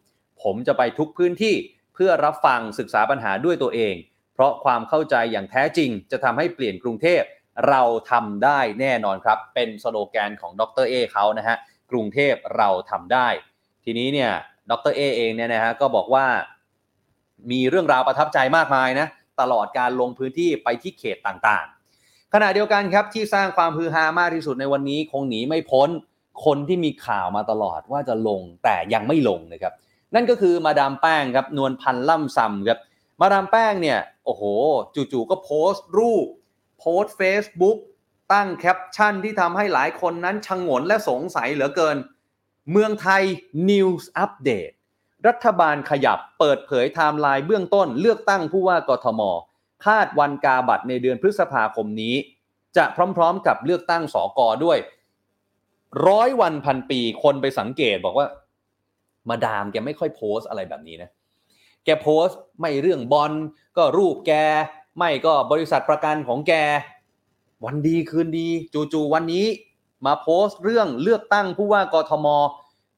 [0.43, 1.55] ผมจะไปทุกพื้นที่
[1.95, 3.95] เพื่อรับฟังศึกษาปัญหาด้วยตัวเอง
[4.35, 7.23] เพราะความเข้าใจอย่างแท้จริง จะทำให้เปลี่ยนกรุงเทพ
[7.69, 11.57] เราทำได้แน่นอนครับ เป็นสโลแกนของดรเอเขานะฮะ
[11.91, 13.29] กรุงเทพเราทำได้
[13.85, 14.31] ทีนี้เนี่ย
[14.71, 16.27] ดรเอเองเนี่ยนะฮะก็บอกว่า
[17.51, 19.07] มีเรื่องราวประทับใจมากมายนะ
[19.41, 25.89] ตลอดการลงพื้นที่ไปที่เขตต่างๆ ขณะเดียวกันครับที่สร้างความฮือฮามากที่สุดในวันนี้คงหนีไม่พ้น
[26.45, 29.73] คนที่มีข่าวมาตลอดว่าจะลงแต่ยังไม่ลงนะครับ
[30.15, 32.79] นั่นก็คือมาดามแป้งครับนวลพันธ์ล่ำซำครับ
[33.21, 34.43] มาดามแป้งเนี่ยโอ้โห
[34.95, 36.27] จู่ๆก็โพสต์รูป
[36.81, 37.79] โพสต์ Facebook
[38.33, 41.97] ตั้งแคปชั่นที่ทำให้หลายคนนั้นฉงนและสงสัยเหลือเกิน
[42.71, 43.23] เมืองไทย
[43.71, 44.75] News Update
[45.27, 49.21] รัฐบาลขยับเปิดเผยไทม์ไลน์เบื้องต้นเลือกตั้งผู้ว่ากทม
[49.85, 52.15] คาดวันกาบัตรในเดือนพฤษภาคมนี้
[52.77, 52.85] จะ
[53.17, 54.79] พร้อมๆกับเลือกตั้งสอกอด้วย
[56.09, 58.27] ร้อยวันพันปีคนไปสังเกตบอกว่า
[59.29, 61.11] มาดามแกไม่ค่อยโพสต์อะไรแบบนี้นะ
[61.85, 63.33] แกโพสต์แต่เรื่องบอล
[63.77, 64.33] ก็รูปแก
[64.99, 66.53] ไม่ก็บริษัทประกันของแก
[67.65, 68.49] วันดีคืนดี
[68.93, 69.47] จู่ๆวันนี้
[70.07, 72.27] มาโพสต์เรื่องเลือกตั้งผู้ว่ากทม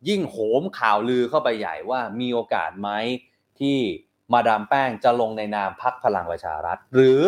[0.08, 2.88] ยิ่งโหมข่าวลือเข้าไปใหญ่ว่ามีโอกาสไหม
[3.58, 3.78] ที่
[4.32, 7.20] มาดามแป้งจะลงในนามพักพลังประชารัฐ หรือ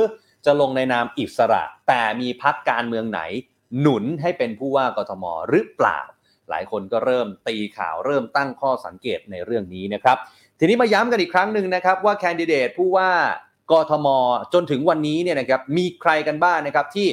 [0.46, 3.20] จะลงในนามอิสระ แต่มีพักการเมืองไหน
[3.80, 5.98] หนุนให้เป็นผู้ว่ากทมหรือเปล่า
[6.50, 10.16] หลายคนก็เริ่มตีข่าวเริ่มตั้งข้อสังเกตในเรื่องนี้นะครับ
[10.58, 13.10] ทีนี้มาย้ำกันอีกครั้งหนึ่งนะครับ ว่าแคนดิเดตผู้ว่า
[13.72, 14.06] กทม
[14.54, 17.08] จนถึงวันนี้เนี่ยนะครับมีใครกันบ้างนะครับที่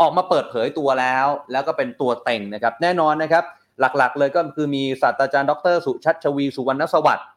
[0.00, 3.44] ออกมาเปิดเผยตัวแล้ว แล้วก็เป็นตัวเต็งนะครับ แน่นอนนะครับ
[3.80, 7.28] หลักๆ เลยก็คือมีศาสตราจารย์ดร สุชัชวีสุวรรณสวัสดิ์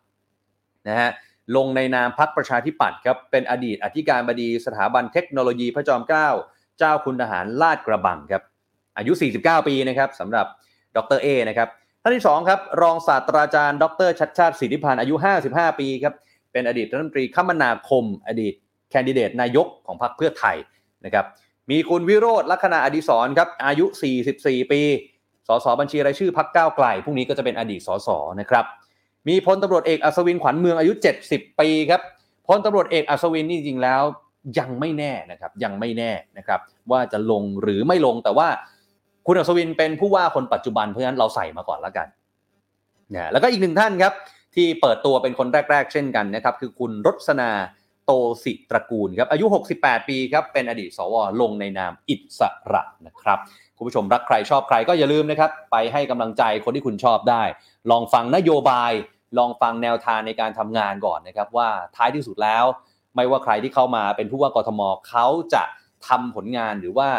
[0.88, 1.10] นะฮะ
[1.56, 6.30] ลงในนามพักประชาธิปัตย์ครับเป็นอดีตอธิการบดีสถาบันเทคโนโลยีพระจอมเกล้า
[6.80, 8.44] เจ้าคุณทหารลาดกระบังครับ
[8.98, 9.12] อายุ
[9.42, 10.46] 49 ปีนะครับสำหรับ
[10.98, 11.70] ดรเอนะครับ
[12.02, 15.16] ท่านที่สองครับรองศาสตราจารย์ ดรชัดชาติสิทธิพันธ์อายุ
[15.48, 16.14] 55 ปีครับ
[16.52, 18.54] เป็นอดีตรัฐมนตรีคมนาคม อดีต
[18.90, 20.58] แคนดิเดตนายกของพรรคเพื่อไทย
[21.06, 21.26] นะครับ
[21.72, 23.86] มีคุณวิโรธลักษณะอดิศรครับอายุ
[24.34, 24.82] 44 ปี
[25.48, 28.10] สสบัญชีรายชื่อพักก้าวไกลพรุ่งนี้ก็จะเป็นอดีตสส
[28.40, 28.66] นะครับ
[29.28, 30.94] มีพลตำรวจเอกอัศวินขวัญเมืองอายุ
[31.28, 32.02] 70 ปีครับ
[32.48, 34.02] พลตำรวจเอกอัศวินนี่จริงแล้ว
[34.60, 36.60] ยังไม่แน่นะครับยังไม่แน่นะครับ
[36.92, 38.48] ว่าจะลงหรือไม่ลงแต่ว่า
[39.32, 42.08] คุณอัศวินเป็นผู้ว่าคนปัจจุบันเพราะฉะนั้นเราใส่มาก่อนแล้วกัน
[43.16, 44.14] นะแล้วก็อีกหนึ่งท่านครับ
[44.56, 47.52] ที่เปิดตัวเป็นคนแรก ๆ เช่นกันนะครับ คือคุณรสนา
[48.06, 48.12] โต
[48.44, 49.46] สิตระกูลครับอายุ
[49.78, 52.42] 68 ปีครับเป็นอดีตสวลงในนามอิส
[52.74, 53.40] ระนะครับ
[53.78, 57.44] คุณผู้ชมรักใครชอบใครก็อย่าลืมนะครับไปให้กำลังใจคนที่คุณชอบได้
[57.92, 58.92] ลองฟังนโยบาย
[59.38, 62.64] ลองฟังแนวทางในการทำงานก่อนนะครับ ว่าท้ายที่สุดแล้ว
[63.16, 65.64] ไม่ว่าใครที่เข้ามาเป็นผู้ว่ากทมเขาจะ
[66.08, 67.10] ทำผลงานหรือว่า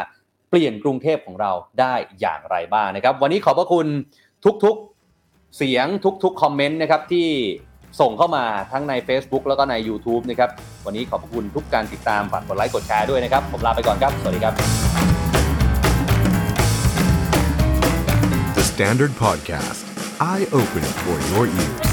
[0.50, 3.86] เปลี่ยนกรุงเทพของเราได้อย่างไรบ้างนะครับ วันนี้ขอบพระคุณ
[4.64, 5.86] ทุกๆเสียง
[6.24, 7.28] ทุกๆคอมเมนต์นะครับที่
[8.00, 10.50] ส่งเข้ามาทั้งใน Facebook แล้วก็ใน YouTube นะครับ
[10.86, 14.54] วันนี้ขอบพระคุณทุกการติดตามฝากกดไลค์กดแชร์ด้วยนะครับ ผมลาไปก่อนครับ สวัสดีครับ
[18.56, 19.82] The Standard Podcast,
[20.32, 21.89] eye Open for your ears.